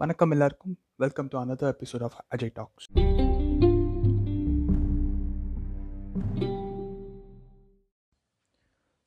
வணக்கம் 0.00 0.32
எல்லாருக்கும். 0.34 0.74
Welcome 1.02 1.28
to 1.30 1.36
another 1.40 1.70
episode 1.74 2.02
of 2.06 2.16
Ajay 2.34 2.52
talks 2.58 2.86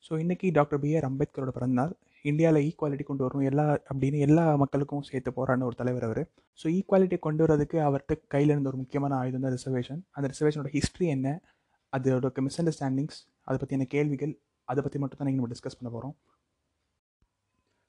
so 0.06 0.18
இன்றைக்கி 0.22 0.48
டாக்டர் 0.58 0.80
பிஆர் 0.82 1.06
அம்பேத்கரோட 1.08 1.52
பிறந்தநாள். 1.58 1.92
இந்தியாவில் 2.24 2.64
ஈக்குவாலிட்டி 2.66 3.06
கொண்டு 3.06 3.24
வரணும் 3.26 3.46
எல்லா 3.50 3.66
அப்படின்னு 3.90 4.20
எல்லா 4.26 4.44
மக்களுக்கும் 4.62 5.06
சேர்த்து 5.10 5.32
போகிறான்னு 5.38 5.68
ஒரு 5.68 5.78
தலைவர் 5.80 6.06
அவர். 6.08 6.22
ஸோ 6.58 6.66
ஈக்குவாலிட்டி 6.78 7.18
கொண்டு 7.28 7.44
வரதுக்கு 7.46 7.80
அவர்கிட்ட 7.88 8.18
கையில் 8.34 8.54
இருந்த 8.54 8.70
ஒரு 8.72 8.80
முக்கியமான 8.82 9.16
ஆயுதம் 9.22 9.46
தான் 9.46 9.56
ரிசர்வேஷன் 9.58 10.02
அந்த 10.16 10.28
ரிசர்வேஷனோட 10.34 10.72
ஹிஸ்ட்ரி 10.76 11.08
என்ன 11.16 11.28
அதோட 11.92 12.42
மிஸ் 12.48 12.60
அண்டர்ஸ்டாண்டிங்ஸ் 12.62 13.18
அதை 13.48 13.58
பற்றின 13.62 13.88
கேள்விகள் 13.96 14.34
அதை 14.68 14.82
பற்றி 14.82 14.98
மட்டும் 14.98 15.20
தான் 15.20 15.28
நீங்கள் 15.28 15.42
நம்ம 15.42 15.54
டிஸ்கஸ் 15.54 15.78
பண்ண 15.78 15.90
போகிறோம் 15.92 16.14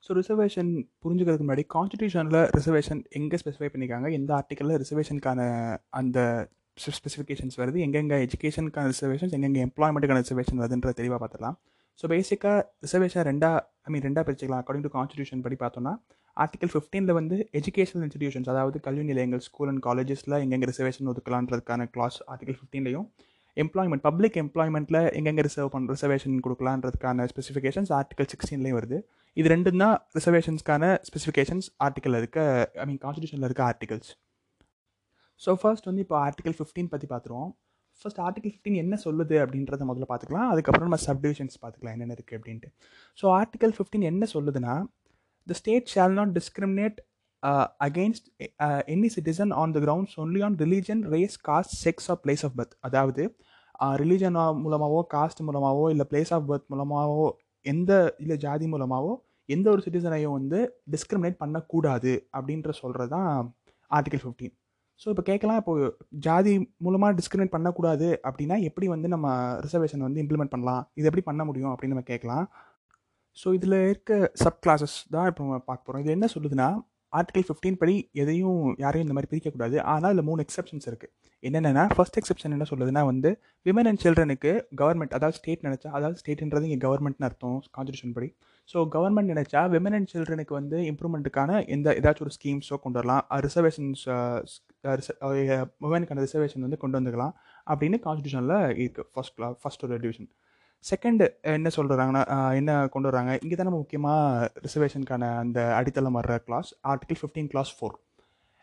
ஸோ 0.05 0.11
ரிசர்வேஷன் 0.19 0.71
புரிஞ்சுக்கிறதுக்கு 1.03 1.45
முன்னாடி 1.47 1.65
கான்ஸ்டியூஷனில் 1.75 2.39
ரிசர்வேஷன் 2.57 3.01
எங்கே 3.19 3.37
ஸ்பெசிஃபை 3.41 3.69
பண்ணியிருக்காங்க 3.73 4.09
எந்த 4.19 4.31
ஆர்டிக்கலில் 4.39 4.79
ரிசர்வேஷனுக்கான 4.83 5.41
அந்த 5.99 6.19
ஸ்பெசிஃபிகேஷன்ஸ் 6.77 7.57
வருது? 7.61 7.77
எங்கெங்கே 7.85 8.17
எஜுகேஷனுக்கான 8.25 8.91
ரிசர்வேஷன்ஸ் 8.93 9.35
எங்கெங்கே 9.37 9.61
எம்ப்ளாய்மெண்ட்டுக்கான 9.67 10.21
ரிசர்வேஷன் 10.25 10.59
வருதுன்ற 10.61 10.91
தெளிவாக 10.99 11.19
பார்த்துக்கலாம் 11.23 11.57
ஸோ 11.99 12.05
பேசிக்காக 12.13 12.57
ரிசர்வேஷன் 12.85 13.25
ரெண்டாக 13.29 13.57
ஐ 13.87 13.89
மீன் 13.93 14.05
ரெண்டாக 14.07 14.23
பிரிச்சுக்கலாம். 14.27 14.61
அக்கார்டிங் 14.63 14.85
டு 14.87 14.91
கான்ஸ்டியூஷன் 14.97 15.43
படி 15.45 15.57
பார்த்தோம்னா 15.63 15.93
ஆர்டிகல் 16.37 16.71
ஃபிஃப்டீனில் 16.73 17.13
வந்து 17.19 17.35
எஜுகேஷனல் 17.59 18.03
இன்ஸ்டிடியூஷன்ஸ் 18.05 18.49
அதாவது 18.53 18.77
கல்வி 18.87 19.03
நிலையங்கள் 19.09 19.43
ஸ்கூல் 19.47 19.69
அண்ட் 19.71 19.83
காலேஜஸில் 19.87 20.35
எங்கெங்கே 20.43 20.69
ரிசர்வேஷன் 20.71 21.09
ஒதுக்கலான்றதுக்கான 21.11 21.85
கிளாஸ் 21.95 22.17
ஆர்டிகல் 22.33 22.57
ஃபிஃப்டீன்லையும் 22.59 23.07
எம்ப்ளாய்மெண்ட் 23.57 24.03
பப்ளிக் 24.07 24.37
எம்ப்ளாய்மெண்ட்டில் 24.43 24.99
எங்கெங்கே 25.17 25.43
ரிசர்வ் 25.47 25.71
பண்ண 25.73 25.93
ரிசர்வேஷன் 25.95 26.37
கொடுக்கலான்றதுக்கான 26.45 27.25
ஸ்பெசிஃபிகேஷன்ஸ் 27.31 27.91
ஆர்டிகல் 27.99 28.29
சிக்ஸ்டீன்லேயும் 28.33 28.77
வருது. 28.79 28.97
இது 29.37 29.47
ரெண்டும் 29.53 29.81
தான் 29.83 29.95
ரிசர்வேஷன்ஸ்க்கான 30.17 30.85
ஸ்பெசிஃபிகேஷன்ஸ் 31.09 31.67
ஆர்டிக்கல் 31.87 32.17
இருக்க 32.21 32.39
ஐ 32.83 32.85
மீன் 32.89 33.01
கான்ஸ்டியூஷனில் 33.05 33.47
இருக்க 33.49 33.63
ஆர்டிகல்ஸ் 33.71 34.09
ஸோ 35.41 35.53
ஃபர்ஸ்ட் 35.61 35.87
வந்து 35.89 36.03
இப்போ 36.05 36.17
ஆர்டிகல் 36.27 36.57
ஃபிஃப்டீன் 36.57 36.89
பற்றி 36.93 37.07
பார்த்துருவோம் 37.13 37.51
ஃபர்ஸ்ட் 38.01 38.21
ஆர்டிகல் 38.25 38.51
ஃபிஃப்டீன் 38.53 38.77
என்ன 38.83 38.95
சொல்லுது 39.05 39.35
அப்படின்றத 39.43 39.85
முதல்ல 39.89 40.05
பார்த்துக்கலாம் 40.11 40.49
அதுக்கப்புறம் 40.53 40.87
நம்ம 40.89 40.99
சப்டிவிஷன்ஸ் 41.07 41.57
பார்த்துக்கலாம் 41.63 41.95
என்னென்ன 41.95 42.15
இருக்குது 42.17 42.37
அப்படின்ட்டு. 42.39 42.69
ஸோ 43.19 43.25
ஆர்டிகல் 43.39 43.73
ஃபிஃப்டீன் 43.77 44.05
என்ன 44.11 44.27
சொல்லுதுன்னா 44.35 44.75
the 45.47 45.55
state 45.61 45.91
shall 45.93 46.15
not 46.19 46.31
discriminate 46.39 46.99
against 47.87 48.27
any 48.93 49.09
citizen 49.15 49.51
on 49.61 49.73
the 49.75 49.79
grounds 49.85 50.15
only 50.23 50.41
on 50.47 50.55
religion 50.63 51.01
race 51.13 51.35
caste 51.49 51.73
sex 51.85 52.07
of 52.13 52.21
place 52.25 52.43
of 52.47 52.55
birth 52.59 52.75
அதாவது 52.87 53.23
ரிலீஜன் 53.95 54.53
மூலமாகவோ 54.53 55.07
காஸ்ட் 55.13 55.41
மூலமாகவோ 55.41 55.91
இல்லை 55.91 56.05
பிளேஸ் 56.09 56.33
ஆஃப் 56.33 56.49
பர்த் 56.49 56.67
மூலமாகவோ 56.67 57.37
எந்த 57.61 58.15
இல்லை 58.17 58.37
ஜாதி 58.37 58.67
மூலமாகவோ 58.67 59.23
எந்த 59.45 59.69
ஒரு 59.69 59.81
சிட்டிசனையும் 59.81 60.31
வந்து 60.31 60.75
டிஸ்கிரிமினேட் 60.91 61.37
பண்ணக்கூடாது 61.37 62.27
அப்படின்ற 62.33 62.69
சொல்கிறது 62.71 63.09
தான் 63.09 63.53
ஆர்டிகல் 63.91 64.19
ஃபிஃப்டீன் 64.19 64.53
ஸோ 64.99 65.09
இப்போ 65.09 65.21
கேட்கலாம் 65.21 65.57
இப்போது 65.57 65.95
ஜாதி 66.09 66.67
மூலமாக 66.77 67.13
டிஸ்கிரிமினேட் 67.13 67.51
பண்ணக்கூடாது 67.51 68.19
அப்படின்னா 68.23 68.61
எப்படி 68.61 68.87
வந்து 68.87 69.07
நம்ம 69.07 69.27
ரிசர்வேஷன் 69.61 69.99
வந்து 69.99 70.21
இம்ப்ளிமெண்ட் 70.23 70.49
பண்ணலாம்? 70.49 70.91
இது 70.93 71.05
எப்படி 71.05 71.21
பண்ண 71.21 71.45
முடியும் 71.45 71.71
அப்படின்னு 71.71 71.95
நம்ம 71.95 72.01
கேட்கலாம் 72.01 72.45
ஸோ 73.37 73.53
இதில் 73.53 73.89
இருக்க 73.89 74.31
சப் 74.33 74.59
கிளாஸஸ் 74.65 75.07
தான் 75.09 75.27
இப்போ 75.27 75.43
நம்ம 75.43 75.57
பார்க்க 75.59 75.83
போகிறோம் 75.83 76.01
இது 76.01 76.11
என்ன 76.11 76.25
சொல்லுதுன்னா 76.25 76.67
ஆர்டிகல் 77.19 77.45
ஃபிஃப்டீன் 77.47 77.77
படி 77.81 77.95
எதையும் 78.21 78.63
யாரையும் 78.83 79.05
இந்த 79.07 79.15
மாதிரி 79.17 79.29
பிரிக்கக்கூடாது. 79.31 79.75
ஆனால் 79.93 80.13
இதில் 80.13 80.27
மூணு 80.29 80.43
எக்ஸப்ஷன்ஸ் 80.45 80.87
இருக்குது 80.91 81.11
என்னென்னா 81.43 81.83
ஃபர்ஸ்ட் 81.95 82.17
எக்ஸப்ஷன் 82.19 82.53
என்ன 82.55 82.65
சொல்லுதுன்னா 82.69 83.01
வந்து 83.11 83.29
விமன் 83.65 83.87
அண்ட் 83.89 84.01
சில்ட்ரனுக்கு 84.03 84.51
கவர்மெண்ட் 84.81 85.15
அதாவது 85.17 85.37
ஸ்டேட் 85.39 85.65
நினச்சா 85.67 85.89
அதாவது 85.97 86.19
ஸ்டேட்ன்றது 86.21 86.67
இங்கே 86.69 86.79
கவர்மெண்ட்னு 86.85 87.27
அர்த்தம் 87.29 87.57
கான்ஸ்டியூஷன் 87.77 88.13
படி. 88.17 88.29
ஸோ 88.69 88.77
கவர்மெண்ட் 88.95 89.31
நினச்சா 89.33 89.61
விமன் 89.73 89.95
அண்ட் 89.97 90.09
சில்ட்ரனுக்கு 90.13 90.53
வந்து 90.59 90.77
இம்ப்ரூவ்மெண்ட்டுக்கான 90.91 91.59
எந்த 91.75 91.95
ஏதாச்சும் 92.01 92.25
ஒரு 92.27 92.35
ஸ்கீம்ஸோ 92.37 92.77
கொண்டு 92.85 92.99
வரலாம். 92.99 93.23
ரிசர்வேஷன்ஸ் 93.47 94.03
விமனுக்கான 95.83 96.23
ரிசர்வேஷன் 96.27 96.65
வந்து 96.67 96.79
கொண்டு 96.83 96.97
வந்துக்கலாம். 96.99 97.33
அப்படின்னு 97.71 97.99
கான்ஸ்டியூஷனில் 98.07 98.57
இருக்குது 98.83 99.09
ஃபர்ஸ்ட் 99.13 99.35
கிளா 99.37 99.49
ஃபர்ஸ்ட் 99.63 99.85
ஒரு 99.87 99.99
டிவிஷன் 100.05 100.29
செகண்டு 100.89 101.25
என்ன 101.57 101.69
சொல்கிறாங்கன்னா 101.75 102.21
என்ன 102.59 102.71
கொண்டு 102.93 103.07
வராங்க? 103.09 103.33
இங்கே 103.43 103.55
தான் 103.57 103.67
நம்ம 103.69 103.79
முக்கியமாக 103.83 104.47
ரிசர்வேஷனுக்கான 104.65 105.29
அந்த 105.43 105.59
அடித்தளம் 105.79 106.17
வர்ற 106.19 106.35
clause 106.47 106.69
article 106.91 107.19
fifteen 107.21 107.49
clause 107.53 107.71
four 107.77 107.95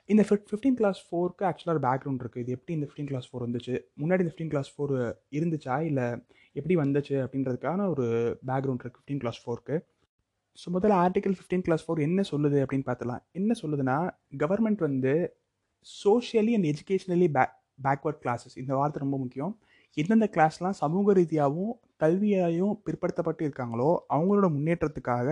இந்த 0.09 0.23
ஃபிஃப்ட் 0.29 0.51
ஃபிஃப்டீன் 0.51 0.77
கிளாஸ் 0.81 1.01
ஃபோருக்கு 1.07 1.45
ஆக்சுவலாக 1.49 1.75
ஒரு 1.77 1.83
பேக்ரவுண்ட் 1.87 2.23
இருக்குது 2.25 2.43
இது 2.45 2.55
எப்படி 2.57 2.73
இந்த 2.77 2.87
ஃபிஃப்டீன் 2.87 3.09
கிளாஸ் 3.11 3.29
ஃபோர் 3.31 3.45
வந்துச்சு? 3.47 3.75
முன்னாடி 4.03 4.23
இந்த 4.25 4.33
ஃபிஃப்டீன் 4.33 4.53
கிளாஸ் 4.55 4.71
ஃபோர் 4.75 4.93
இருந்துச்சா? 5.39 5.77
இல்லை 5.91 6.07
எப்படி 6.57 6.77
வந்துச்சு? 6.83 7.17
அப்படின்றதுக்கான 7.25 7.87
ஒரு 7.95 8.07
பேக்ரவுண்ட் 8.51 8.83
இருக்குது 8.83 9.01
ஃபிஃப்டீன் 9.01 9.23
கிளாஸ் 9.25 9.41
ஃபோருக்கு 9.45 9.79
ஸோ 10.59 10.69
முதல்ல 10.77 10.95
ஆர்டிகல் 11.05 11.37
ஃபிஃப்டீன் 11.39 11.65
கிளாஸ் 11.67 11.85
ஃபோர் 11.87 12.05
என்ன 12.09 12.21
சொல்லுது 12.33 12.59
அப்படின்னு 12.65 12.89
பார்த்தலாம் 12.91 13.23
என்ன 13.41 13.57
சொல்லுதுன்னா 13.63 13.97
கவர்மெண்ட் 14.45 14.81
வந்து 14.89 15.15
socially 15.87 16.55
and 16.59 16.71
educationally 16.73 17.29
back 17.39 17.55
backward 17.87 18.23
classes 18.25 18.57
இந்த 18.63 18.73
வார்த்தை 18.79 19.01
ரொம்ப 19.05 19.17
முக்கியம். 19.25 19.53
எந்தெந்த 19.97 20.27
கிளாஸ்லாம் 20.35 20.77
சமூக 20.83 21.13
ரீதியாகவும் 21.19 21.73
கல்வியாயும் 22.03 22.75
பிற்படுத்தப்பட்டு 22.85 23.43
இருக்காங்களோ 23.47 23.89
அவங்களோட 24.15 24.47
முன்னேற்றத்துக்காக 24.57 25.29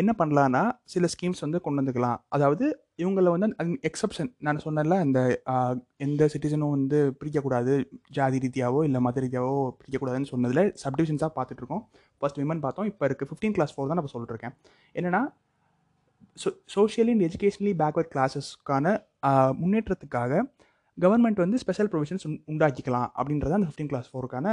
என்ன 0.00 0.10
பண்ணலான்னா 0.20 0.62
சில 0.92 1.08
ஸ்கீம்ஸ் 1.14 1.42
வந்து 1.44 1.58
கொண்டு 1.64 1.80
வந்துக்கலாம். 1.80 2.18
அதாவது 2.36 2.66
இவங்கள 3.02 3.32
வந்து 3.34 3.48
எக்ஸப்ஷன் 3.88 4.30
நான் 4.46 4.62
சொன்னல 4.66 4.98
அந்த 5.06 5.18
எந்த 6.06 6.28
சிட்டிசனும் 6.34 6.74
வந்து 6.76 7.00
பிரிக்கக்கூடாது. 7.20 7.74
ஜாதி 8.18 8.38
ரீதியாவோ 8.44 8.80
இல்லை 8.88 9.02
மத 9.06 9.20
ரீதியாவோ 9.24 9.52
பிரிக்கக்கூடாதுன்னு 9.80 10.32
சொன்னதில் 10.32 10.62
சப்டிவிஷன்ஸாக 10.84 11.32
பார்த்துட்ருக்கோம். 11.38 11.84
ஃபர்ஸ்ட் 12.20 12.40
விமன் 12.42 12.64
பார்த்தோம். 12.64 12.88
இப்போ 12.92 13.06
இருக்குது 13.08 13.30
ஃபிஃப்டீன் 13.30 13.56
கிளாஸ் 13.58 13.74
ஃபோர் 13.74 13.90
தான் 13.92 14.00
நான் 14.00 14.14
சொல்லிட்டுருக்கேன் 14.14 14.56
என்னென்னா 14.94 15.22
so 16.42 16.48
socially 16.76 17.12
and 17.14 17.26
educationally 17.28 17.74
backward 17.82 18.12
கிளாஸஸ்க்கான 18.14 18.94
முன்னேற்றத்துக்காக 19.62 20.32
கவர்மெண்ட் 21.04 21.40
வந்து 21.44 21.58
ஸ்பெஷல் 21.64 21.90
ப்ரொவிஷன்ஸ் 21.92 22.24
உண்டாக்கிக்கலாம் 22.52 23.08
அப்படின்றத 23.18 23.56
அந்த 23.58 23.68
ஃபிஃப்டீன் 23.68 23.90
கிளாஸ் 23.92 24.08
ஃபோருக்கான 24.12 24.46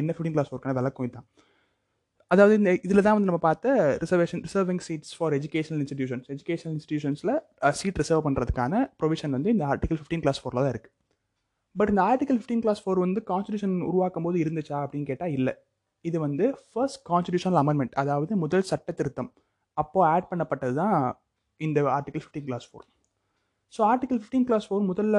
என்ன 0.00 0.10
ஃபிஃப்டீன் 0.14 0.36
கிளாஸ் 0.36 0.50
ஃபோருக்கான 0.50 0.74
விளக்கம் 0.80 1.06
இதுதான். 1.08 1.26
அதாவது 2.30 2.54
இந்த 2.60 2.70
இதில் 2.86 3.04
தான் 3.06 3.16
வந்து 3.16 3.28
நம்ம 3.30 3.40
பார்த்த 3.46 3.74
reservation 4.02 4.42
reserving 4.46 4.82
seats 4.86 5.12
for 5.18 5.34
educational 5.38 5.80
institutions 5.84 6.26
educational 6.34 6.74
இன்ஸ்டிடியூஷன்ஸில் 6.76 7.32
seat 7.80 8.00
reserve 8.02 8.24
பண்ணுறதுக்கான 8.26 8.82
ப்ரொவிஷன் 9.02 9.34
வந்து 9.36 9.52
இந்த 9.54 9.64
ஆர்டிகல் 9.72 9.98
ஃபிஃப்டீன் 10.00 10.24
கிளாஸ் 10.24 10.40
ஃபோரில் 10.42 10.60
தான் 10.64 10.72
இருக்குது 10.74 10.94
பட் 11.76 11.90
இந்த 11.92 12.02
ஆர்டிகல் 12.10 12.38
ஃபிஃப்டீன் 12.38 12.62
கிளாஸ் 12.64 12.82
ஃபோர் 12.84 13.00
வந்து 13.04 13.20
கான்ஸ்டியூஷன் 13.30 13.74
உருவாக்கும் 13.88 14.26
போது 14.26 14.36
இருந்துச்சா 14.44 14.76
அப்படின்னு 14.84 15.08
கேட்டால் 15.10 15.34
இல்லை. 15.38 15.54
இது 16.04 16.16
வந்து 16.26 16.44
ஃபர்ஸ்ட் 16.70 17.00
கான்ஸ்டியூஷனல் 17.10 17.58
அமெண்ட்மெண்ட் 17.62 17.96
அதாவது 18.02 18.32
முதல் 18.44 18.68
சட்ட 18.70 18.92
திருத்தம். 18.98 19.30
அப்போது 19.76 20.06
ஆட் 20.12 20.28
பண்ணப்பட்டது 20.30 20.74
தான் 20.82 20.96
இந்த 21.60 21.80
article 21.96 22.22
fifteen 22.24 22.46
clause 22.48 22.66
four 22.70 22.86
so 23.74 23.80
article 23.92 24.20
fifteen 24.20 24.46
clause 24.48 24.66
four 24.68 24.88
முதல்ல 24.90 25.16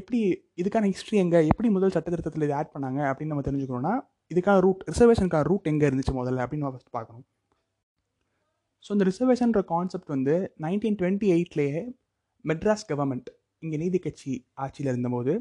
எப்படி 0.00 0.18
இதுக்கான 0.60 0.88
ஹிஸ்ட்ரி 0.92 1.18
எங்கே? 1.24 1.40
எப்படி 1.50 1.68
முதல் 1.76 1.94
சட்ட 1.94 2.08
திருத்தத்தில் 2.12 2.46
இது 2.46 2.54
ஆட் 2.60 2.72
பண்ணாங்க? 2.74 3.00
அப்படின்னு 3.10 3.32
நம்ம 3.32 3.44
தெரிஞ்சுக்கணும்னா 3.48 3.94
இதுக்கான 4.32 4.60
ரூட் 4.66 4.82
ரிசர்வேஷனுக்கான 4.90 5.46
ரூட் 5.50 5.68
எங்கே 5.72 5.86
இருந்துச்சு 5.90 6.14
முதல்ல 6.20 6.42
அப்படின்னு 6.44 6.64
நம்ம 6.64 6.76
ஃபஸ்ட் 6.76 6.96
பார்க்கணும். 6.96 7.24
ஸோ 8.84 8.90
இந்த 8.96 9.04
ரிசர்வேஷன்ற 9.10 9.60
கான்செப்ட் 9.72 10.10
வந்து 10.16 10.34
நைன்டீன் 10.64 10.98
டுவெண்ட்டி 11.00 11.28
எயிட்லேயே 11.36 11.80
மெட்ராஸ் 12.44 12.84
கவர்மெண்ட் 12.90 13.28
இங்கே 13.62 13.78
நீதி 13.84 13.98
கட்சி 14.06 14.32
ஆட்சியில் 14.64 14.90
இருந்தபோது 14.92 15.32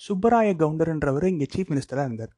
சுப்பராய 0.00 0.50
கவுண்டர்ன்றவர் 0.62 1.26
இங்கே 1.32 1.46
சீஃப் 1.54 1.70
மினிஸ்டராக 1.72 2.08
இருந்தார். 2.08 2.32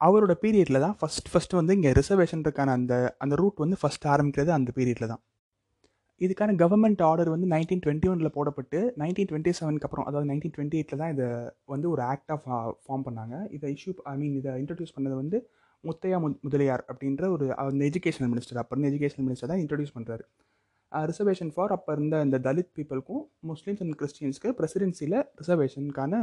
அவரோட 0.00 0.32
பீரியடில் 0.42 0.82
தான் 0.84 0.96
ஃபஸ்ட் 1.00 1.30
ஃபஸ்ட்டு 1.32 1.58
வந்து 1.60 1.74
இங்கே 1.78 1.92
ரிசர்வேஷனுக்கான 2.00 2.74
அந்த 2.78 2.94
அந்த 3.24 3.34
ரூட் 3.40 3.62
வந்து 3.64 3.76
ஃபஸ்ட் 3.82 4.06
ஆரம்பிக்கிறது 4.14 4.50
அந்த 4.58 4.70
பீரியடில் 4.76 5.10
தான். 5.12 5.22
இதுக்கான 6.20 6.54
கவர்மெண்ட் 6.62 7.02
ஆர்டர் 7.02 7.30
வந்து 7.34 7.48
நைன்டீன் 7.52 7.82
டுவெண்ட்டி 7.84 8.08
ஒனில் 8.12 8.34
போடப்பட்டு 8.36 8.78
நைன்டீன் 9.02 9.28
டுவெண்ட்டி 9.30 9.52
செவனுக்கு 9.58 9.86
அப்புறம் 9.88 10.06
அதாவது 10.08 10.28
நைன்டீன் 10.30 10.54
டுவெண்ட்டி 10.56 10.78
எயிட்டில் 10.78 11.02
தான் 11.02 11.12
இதை 11.14 11.28
வந்து 11.66 11.86
ஒரு 11.94 12.02
ஆக்டாக 12.08 12.38
ஃபார்ம் 12.84 13.02
uh, 13.02 13.06
பண்ணாங்க. 13.08 13.34
இதை 13.56 13.70
இஷ்யூ 13.76 13.92
ஐ 14.12 14.14
மீன் 14.20 14.34
இதை 14.40 14.52
இன்ட்ரடியூஸ் 14.62 14.94
பண்ணது 14.96 15.16
வந்து 15.22 15.38
முத்தையா 15.84 16.16
மு 16.22 16.28
முதலியார் 16.46 16.82
அப்படின்ற 16.90 17.24
ஒரு 17.34 17.46
அந்த 17.62 17.82
எஜுகேஷனல் 17.90 18.30
மினிஸ்டர் 18.32 18.60
அப்போ 18.62 18.74
இருந்த 18.74 18.88
எஜுகேஷன் 18.92 19.26
மினிஸ்டர் 19.26 19.50
தான் 19.52 19.62
இன்ட்ரடியூஸ் 19.64 19.94
பண்ணுறாரு 19.96 20.24
ரிசர்வேஷன் 20.92 21.52
ஃபார் 21.54 21.72
அப்போ 21.76 21.92
இருந்த 21.92 22.16
இந்த 22.26 22.38
தலித் 22.46 22.72
பீப்புளுக்கும் 22.76 23.22
முஸ்லீம்ஸ் 23.50 23.82
அண்ட் 23.84 23.96
கிறிஸ்டியன்ஸ்க்கு 24.00 24.50
பிரசிடென்சியில் 24.60 25.18
ரிசர்வேஷனுக்கான 25.40 26.22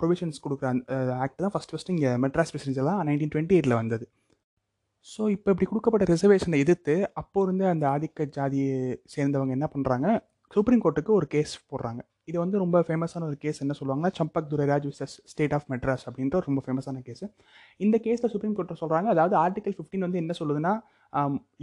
ப்ரொவிஷன்ஸ் 0.00 0.42
கொடுக்குற 0.44 0.68
அந்த 0.74 1.14
ஆக்ட் 1.24 1.42
தான் 1.44 1.54
ஃபஸ்ட் 1.54 1.72
ஃபஸ்ட்டு 1.72 1.94
இங்கே 1.96 2.12
மெட்ராஸ் 2.24 2.52
பிரசிடென்சியெல்லாம் 2.52 3.00
நைன்டீன் 3.08 3.32
டுவெண்ட்டி 3.34 3.56
எயிட்டில் 3.56 3.80
வந்தது. 3.80 4.04
ஸோ 5.06 5.22
இப்போ 5.34 5.48
இப்படி 5.52 5.66
கொடுக்கப்பட்ட 5.68 6.06
ரிசர்வேஷனை 6.12 6.58
எதிர்த்து 6.64 6.94
அப்போ 7.20 7.42
இருந்து 7.46 7.64
அந்த 7.72 7.84
ஆதிக்க 7.94 8.26
ஜாதியை 8.36 8.74
சேர்ந்தவங்க 9.14 9.52
என்ன 9.58 9.68
பண்ணுறாங்க 9.74 10.08
சுப்ரீம் 10.54 10.82
கோர்ட்டுக்கு 10.84 11.12
ஒரு 11.18 11.26
கேஸ் 11.34 11.52
போடுறாங்க. 11.70 12.00
இது 12.28 12.38
வந்து 12.42 12.56
ரொம்ப 12.62 12.78
ஃபேமஸான 12.86 13.26
ஒரு 13.28 13.36
கேஸ் 13.44 13.60
என்ன 13.64 13.74
சொல்லுவாங்கன்னா 13.78 14.10
Champak 14.18 14.48
Durairaj 14.50 14.86
versus 14.90 15.14
state 15.30 15.54
of 15.56 15.66
Madras 15.72 16.04
அப்படின்ற 16.08 16.34
ஒரு 16.40 16.46
ரொம்ப 16.48 16.62
ஃபேமஸான 16.66 17.00
கேஸ் 17.08 17.24
இந்த 17.80 17.96
கேஸில் 18.04 18.32
சுப்ரீம் 18.34 18.54
கோர்ட்டில் 18.56 18.80
சொல்கிறாங்க 18.82 19.08
அதாவது 19.14 19.36
ஆர்டிகல் 19.44 19.76
ஃபிஃப்டின் 19.76 20.04
வந்து 20.06 20.20
என்ன 20.22 20.34
சொல்லுதுன்னா 20.40 20.72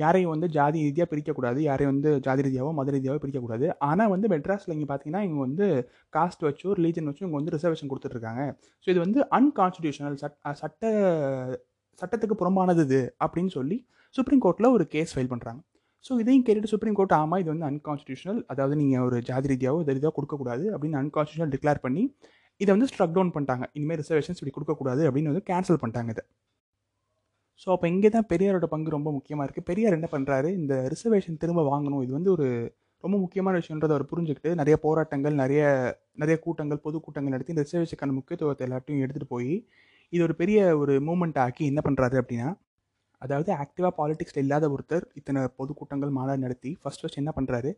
யாரையும் 0.03 0.33
வந்து 0.33 0.47
ஜாதி 0.57 0.79
ரீதியாக 0.87 1.09
பிரிக்கக்கூடாது 1.11 1.61
யாரையும் 1.67 1.91
வந்து 1.93 2.11
ஜாதி 2.25 2.45
ரீதியாவோ 2.47 2.71
மத 2.79 2.91
ரீதியாவோ 2.97 3.21
பிரிக்கக்கூடாது. 3.23 3.67
ஆனால் 3.89 4.11
வந்து 4.15 4.29
மெட்ராஸில் 4.33 4.75
இங்கே 4.77 4.89
பார்த்தீங்கன்னா 4.91 5.23
இவங்க 5.27 5.41
வந்து 5.47 5.67
காஸ்ட் 6.17 6.45
வச்சோ 6.47 6.75
ரிலீஜன் 6.81 7.09
வச்சோ 7.11 7.23
இவங்க 7.25 7.39
வந்து 7.41 7.55
ரிசர்வேஷன் 7.57 7.91
கொடுத்துட்ருக்காங்க 7.93 8.43
ஸோ 8.87 8.89
இது 8.93 8.99
வந்து 9.05 9.21
அன்கான்ஸ்டியூஷனல் 9.39 10.19
சட் 10.23 10.37
சட்ட 10.61 10.91
சட்டத்துக்கு 12.01 12.35
புறம்பானது 12.41 12.83
இது 12.87 13.01
அப்படின்னு 13.25 13.51
சொல்லி 13.57 13.77
சுப்ரீம் 14.15 14.43
கோர்ட்டில் 14.45 14.73
ஒரு 14.75 14.85
கேஸ் 14.93 15.13
ஃபைல் 15.15 15.31
பண்ணுறாங்க 15.33 15.61
ஸோ 16.05 16.13
இதையும் 16.21 16.43
கேட்டுட்டு 16.47 16.71
சுப்ரீம் 16.73 16.97
கோர்ட் 16.97 17.15
ஆமாம் 17.19 17.39
இது 17.43 17.49
வந்து 17.53 17.67
அன்கான்ஸ்டியூஷனல் 17.69 18.39
அதாவது 18.51 18.75
நீங்கள் 18.81 19.05
ஒரு 19.07 19.17
ஜாதி 19.29 19.47
ரீதியாவோ 19.51 19.79
இது 19.83 19.95
ரீதியாக 19.97 20.13
கொடுக்கக்கூடாது 20.17 20.65
அப்படின்னு 20.73 20.99
அன்கான்ஸ்டியூஷனல் 21.03 21.53
டிக்ளேர் 21.55 21.81
பண்ணி 21.85 22.03
இதை 22.61 22.69
வந்து 22.75 22.87
ஸ்ட்ரக் 22.91 23.15
டவுன் 23.15 23.31
பண்ணிட்டாங்க. 23.35 23.65
இனிமேல் 23.77 23.99
ரிசர்வேஷன்ஸ் 24.01 24.39
இப்படி 24.39 24.53
கொடுக்கக்கூடாது 24.55 25.01
அப்படின்னு 25.07 25.31
வந்து 25.31 25.43
கேன்சல் 25.49 25.79
பண்ணிட்டாங்க 25.81 26.11
இதை. 26.15 26.23
ஸோ 27.61 27.67
அப்போ 27.75 27.87
இங்கே 27.93 28.09
தான் 28.15 28.27
பெரியாரோட 28.31 28.65
பங்கு 28.73 28.89
ரொம்ப 28.95 29.09
முக்கியமாக 29.17 29.45
இருக்குது 29.47 29.67
பெரியார் 29.69 29.97
என்ன 29.97 30.07
பண்ணுறாரு 30.15 30.49
இந்த 30.59 30.73
ரிசர்வேஷன் 30.93 31.39
திரும்ப 31.43 31.61
வாங்கணும். 31.71 32.01
இது 32.05 32.13
வந்து 32.17 32.31
ஒரு 32.35 32.47
ரொம்ப 33.03 33.15
முக்கியமான 33.23 33.55
விஷயன்றதை 33.61 33.93
அவர் 33.95 34.09
புரிஞ்சுக்கிட்டு 34.11 34.51
நிறைய 34.59 34.75
போராட்டங்கள் 34.85 35.35
நிறைய 35.41 35.63
நிறைய 36.15 36.35
கூட்டங்கள் 36.45 36.83
பொது 36.85 36.97
கூட்டங்கள் 37.05 37.35
நடத்தி 37.35 37.53
இந்த 37.55 37.65
ரிசர்வேஷனுக்கான 37.65 38.15
முக்கியத்துவத்தை 38.19 38.65
எல்லாத்தையும் 38.67 39.03
எடுத்துகிட்டு 39.05 39.33
போய் 39.35 39.51
இது 40.13 40.21
ஒரு 40.27 40.35
பெரிய 40.41 40.59
ஒரு 40.81 40.93
மூமெண்ட் 41.07 41.37
ஆக்கி 41.45 41.63
என்ன 41.71 41.81
பண்ணுறாரு 41.87 42.15
அப்படின்னா 42.21 42.49
அதாவது 43.21 43.49
ஆக்டிவாக 43.63 43.91
பாலிடிக்ஸில் 43.99 44.43
இல்லாத 44.43 44.65
ஒருத்தர் 44.73 45.05
இத்தனை 45.19 45.41
பொதுக்கூட்டங்கள் 45.59 46.11
மாநாடு 46.17 46.43
நடத்தி 46.45 46.71
ஃபர்ஸ்ட் 46.81 47.01
ஃபர்ஸ்ட் 47.01 47.21
என்ன 47.21 47.31
பண்ணுறாரு 47.37 47.71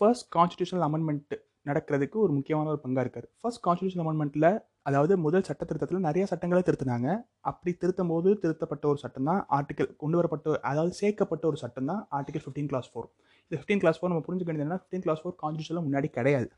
ஃபர்ஸ்ட் 0.00 0.26
கான்ஸ்டியூஷனல் 0.36 0.84
அமெண்ட்மெண்ட் 0.88 1.34
நடக்கிறதுக்கு 1.68 2.16
ஒரு 2.24 2.32
முக்கியமான 2.36 2.68
ஒரு 2.72 2.80
பங்காக 2.84 3.02
இருக்கார். 3.04 3.26
ஃபர்ஸ்ட் 3.40 3.62
கான்ஸ்டியூஷன் 3.66 4.02
அமெண்ட்மெண்ட்டில் 4.02 4.48
அதாவது 4.88 5.14
முதல் 5.24 5.44
சட்ட 5.48 5.62
திருத்தத்தில் 5.68 6.06
நிறைய 6.06 6.24
சட்டங்களை 6.30 6.62
திருத்தினாங்க. 6.68 7.08
அப்படி 7.50 7.72
திருத்தும் 7.82 8.10
போது 8.12 8.28
திருத்தப்பட்ட 8.42 8.84
ஒரு 8.92 8.98
சட்டம் 9.02 9.28
தான் 9.30 9.40
ஆர்டிகல் 9.56 9.90
கொண்டு 10.02 10.16
வரப்பட்ட 10.18 10.54
அதாவது 10.70 10.94
சேர்க்கப்பட்ட 11.00 11.44
ஒரு 11.50 11.58
சட்டம் 11.62 11.90
தான் 11.90 12.00
ஆர்டிகல் 12.18 12.44
ஃபிஃப்டீன் 12.44 12.70
கிளாஸ் 12.70 12.88
ஃபோர் 12.92 13.08
இந்த 13.44 13.56
ஃபிஃப்டீன் 13.58 13.82
கிளாஸ் 13.82 13.98
ஃபோர் 14.00 14.12
நம்ம 14.12 14.24
புரிஞ்சுக்க 14.28 14.50
வேண்டியதுன்னா 14.50 14.78
ஃபிஃப்டீன் 14.82 15.04
கிளாஸ் 15.06 15.22
ஃபோர் 15.22 15.36
கான்ஸ்டியூஷனில் 15.42 15.84
முன்னாடி 15.88 16.10
கிடையாது. 16.18 16.48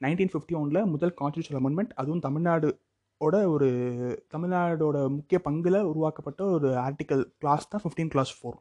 நைன்டீன் 0.00 0.32
ஃபிஃப்டி 0.32 0.56
ஒனில் 0.62 0.88
முதல் 0.94 1.14
கான்ஸ்டியூஷன் 1.20 1.58
அமெண்ட்மெண்ட் 1.60 1.92
அதுவும் 2.02 2.22
தமிழ்நாடு 2.26 2.70
ஓட 3.22 3.36
ஒரு 3.54 3.68
தமிழ்நாடோட 4.34 4.98
முக்கிய 5.16 5.38
பங்கில் 5.46 5.78
உருவாக்கப்பட்ட 5.90 6.42
ஒரு 6.56 6.68
ஆர்டிக்கல் 6.86 7.22
கிளாஸ் 7.42 7.70
தான் 7.72 7.82
ஃபிஃப்டீன் 7.84 8.12
கிளாஸ் 8.14 8.32
ஃபோர் 8.38 8.58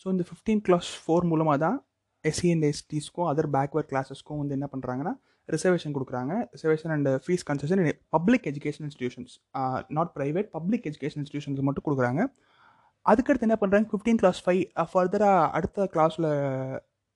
ஸோ 0.00 0.06
இந்த 0.14 0.24
ஃபிஃப்டீன் 0.28 0.62
கிளாஸ் 0.68 0.88
ஃபோர் 1.02 1.26
மூலமாக 1.32 1.58
தான் 1.64 1.76
எஸ்சி 2.24 2.48
அண்ட் 2.54 2.66
எஸ்டிஸ்க்கும் 2.70 3.28
அதர் 3.32 3.50
பேக்வர்ட் 3.56 3.90
கிளாஸஸ்க்கும் 3.92 4.40
வந்து 4.42 4.56
என்ன 4.58 4.68
பண்ணுறாங்கன்னா 4.72 5.14
ரிசர்வேஷன் 5.48 5.94
கொடுக்குறாங்க. 5.96 6.32
Reservation 6.54 6.92
and 6.94 7.08
fees 7.24 7.44
concession 7.50 7.82
public 8.16 8.46
education 8.50 8.86
institutions 8.88 9.34
not 9.96 10.12
private 10.16 10.48
public 10.56 10.86
education 10.90 11.20
institutions 11.22 11.66
மட்டும் 11.68 11.86
கொடுக்குறாங்க. 11.88 12.22
அதுக்கடுத்து 13.06 13.46
என்ன 13.48 13.58
பண்ணுறாங்க 13.62 13.86
ஃபிஃப்டீன் 13.92 14.20
கிளாஸ் 14.22 14.40
ஃபைவ் 14.44 14.62
ஃபர்தராக 14.92 15.40
அடுத்த 15.56 15.88
கிளாஸில் 15.94 16.28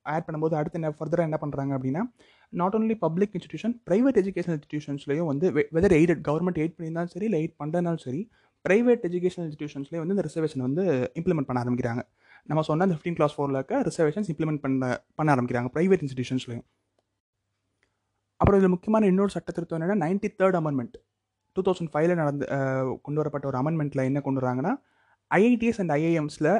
ஆட் 0.05 0.25
பண்ணும்போது 0.27 0.55
அடுத்து 0.59 0.79
என்ன 0.79 0.91
ஃபர்தராக 0.99 1.29
என்ன 1.29 1.37
பண்ணுறாங்க 1.43 1.71
அப்படின்னா 1.77 2.03
not 2.53 2.75
only 2.75 2.95
public 3.05 3.33
institution 3.37 3.73
private 3.87 4.17
education 4.21 4.53
இன்ஸ்டிடியூஷன்ஸ்லேயும் 4.55 5.29
வந்து 5.31 5.47
வெதர் 5.75 5.95
எய்டட் 5.99 6.21
கவர்மெண்ட் 6.27 6.59
எய்ட் 6.63 6.75
பண்ணியிருந்தாலும் 6.75 7.13
சரி 7.15 7.25
இல்லை 7.25 7.39
எய்ட் 7.43 7.55
பண்ணுறதுனாலும் 7.61 8.03
சரி 8.05 8.21
ப்ரைவேட் 8.65 9.03
எஜுகேஷன் 9.09 9.45
இன்ஸ்டியூஷன்ஸ்லேயே 9.47 10.01
வந்து 10.03 10.15
இந்த 10.15 10.25
ரிசர்வேஷன் 10.27 10.63
வந்து 10.67 10.83
இம்ப்ளிமெண்ட் 11.19 11.49
பண்ண 11.49 11.59
ஆரம்பிக்கிறாங்க. 11.63 12.01
நம்ம 12.49 12.61
சொன்ன 12.61 12.83
அந்த 12.83 12.95
ஃபிஃப்டீன் 12.95 13.17
கிளாஸ் 13.19 13.35
ஃபோரில் 13.35 13.57
இருக்க 13.59 13.81
ரிசர்வேஷன்ஸ் 13.89 14.29
இம்ப்ளிமெண்ட் 14.33 14.61
பண்ண 14.61 14.87
பண்ண 15.15 15.29
ஆரம்பிக்கிறாங்க 15.35 15.69
ப்ரைவேட் 15.75 16.03
இன்ஸ்டிடியூஷன்ஸ்லையும் 16.05 16.65
அப்புறம் 18.39 18.59
இதில் 18.59 18.73
முக்கியமான 18.73 19.05
இன்னொரு 19.05 19.31
சட்ட 19.31 19.51
திருத்தம் 19.51 19.77
என்னென்னா 19.77 19.97
ninety 20.05 20.29
third 20.41 20.57
amendment 20.59 20.95
two 21.55 21.61
thousand 21.61 21.91
ஃபைவ்ல 21.93 22.13
நடந்து 22.15 22.45
கொண்டு 23.01 23.19
வரப்பட்ட 23.21 23.47
ஒரு 23.47 23.57
அமெண்ட்மெண்ட்டில் 23.57 24.03
என்ன 24.03 24.21
கொண்டு 24.21 24.41
வராங்கன்னா 24.41 24.73
IITs 25.31 25.79
and 25.83 25.91
ஐஐஎம்ஸில் 25.91 26.51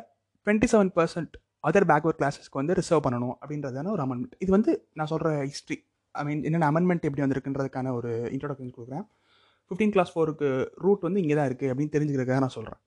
twenty 0.48 0.68
seven 0.74 0.92
percent 0.96 1.36
other 1.64 1.88
backward 1.92 2.20
கிளாஸஸ்க்கு 2.20 2.60
வந்து 2.62 2.76
ரிசர்வ் 2.80 3.06
பண்ணணும் 3.06 3.36
அப்படின்றதான 3.42 3.92
ஒரு 3.96 4.04
அமெண்ட்மெண்ட் 4.06 4.42
இது 4.44 4.52
வந்து 4.58 4.72
நான் 5.00 5.12
சொல்கிற 5.14 5.32
ஹிஸ்ட்ரி 5.52 5.78
ஐ 6.16 6.24
மீன் 6.28 6.44
என்னென்ன 6.48 6.68
அமெண்ட்மெண்ட் 6.72 7.08
எப்படி 7.08 7.24
வந்திருக்குன்றதுக்கான 7.26 7.94
ஒரு 8.00 8.12
இன்ட்ரோடக்ஷன் 8.36 8.76
கொடுக்குறேன். 8.78 9.06
ஃபிஃப்டீன் 9.72 9.94
கிளாஸ் 9.96 10.14
ஃபோருக்கு 10.14 10.50
ரூட் 10.84 11.04
வந்து 11.08 11.22
இங்கே 11.24 11.36
தான் 11.40 11.50
இருக்குது 11.50 11.72
அப்படின்னு 11.72 11.94
தெரிஞ்சுக்கிறதுக்காக 11.96 12.44
நான் 12.46 12.56
சொல்கிறேன் 12.60 12.80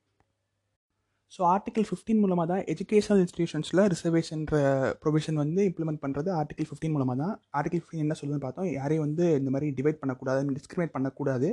ஸோ 1.33 1.41
ஆர்டிகல் 1.53 1.87
ஃபிஃப்டீன் 1.89 2.19
மூலமாக 2.23 2.47
தான் 2.53 2.63
எஜுகேஷனல் 2.73 3.21
இன்ஸ்டியூஷன்ஸில் 3.25 3.83
ரிசர்வேஷன்ற 3.93 4.57
ப்ரொவிஷன் 5.03 5.39
வந்து 5.43 5.61
இம்ப்ளிமெண்ட் 5.69 6.01
பண்ணுறது 6.03 6.31
ஆர்டிகல் 6.39 6.69
ஃபிஃப்டீன் 6.71 6.95
மூலமாக 6.97 7.17
தான். 7.23 7.35
ஆர்டிகல் 7.59 7.83
ஃபிஃப்டின் 7.83 8.05
என்ன 8.07 8.17
சொல்லுதுன்னு 8.19 8.45
பார்த்தோம். 8.47 8.69
யாரையும் 8.79 9.05
வந்து 9.07 9.27
இந்த 9.41 9.51
மாதிரி 9.55 9.69
டிவைட் 9.79 10.01
பண்ணக்கூடாது 10.03 10.43
டிஸ்கிரிமினேட் 10.59 10.95
பண்ணக்கூடாது. 10.97 11.49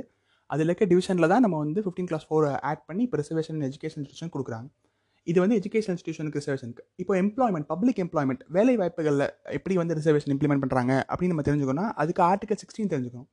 அதில் 0.50 0.70
இருக்க 0.70 0.86
டிவிஷனில் 0.92 1.30
தான் 1.32 1.44
நம்ம 1.46 1.58
வந்து 1.64 1.82
ஃபிஃப்டீன் 1.84 2.10
கிளாஸ் 2.10 2.26
ஃபோர் 2.28 2.46
ஆட் 2.70 2.84
பண்ணி 2.88 3.02
இப்போ 3.06 3.18
ரிசர்வேஷன் 3.22 3.64
எஜுகேஷன் 3.68 4.00
இன்ஸ்டியூஷன் 4.02 4.32
கொடுக்குறாங்க. 4.34 4.68
இது 5.26 5.38
வந்து 5.42 5.56
எஜுகேஷன் 5.60 5.94
இன்ஸ்டியூஷனுக்கு 5.94 6.38
ரிசர்வேஷனுக்கு 6.40 6.82
இப்போ 7.02 7.14
எம்ப்ளாய்மெண்ட் 7.22 7.66
பப்ளிக் 7.72 8.00
எம்ப்ளாய்மெண்ட் 8.04 8.42
வேலை 8.56 8.74
வாய்ப்புகளில் 8.80 9.26
எப்படி 9.56 9.74
வந்து 9.80 9.96
ரிசர்வேஷன் 9.98 10.32
இம்ப்ளிமெண்ட் 10.34 10.62
பண்ணுறாங்க 10.64 10.92
அப்படின்னு 11.10 11.32
நம்ம 11.34 11.44
தெரிஞ்சுக்கணும் 11.48 11.90
அதுக்கு 12.02 12.22
ஆர்டிகல் 12.30 12.60
சிக்ஸ்டீன் 12.62 12.92
தெரிஞ்சுக்கணும். 12.94 13.28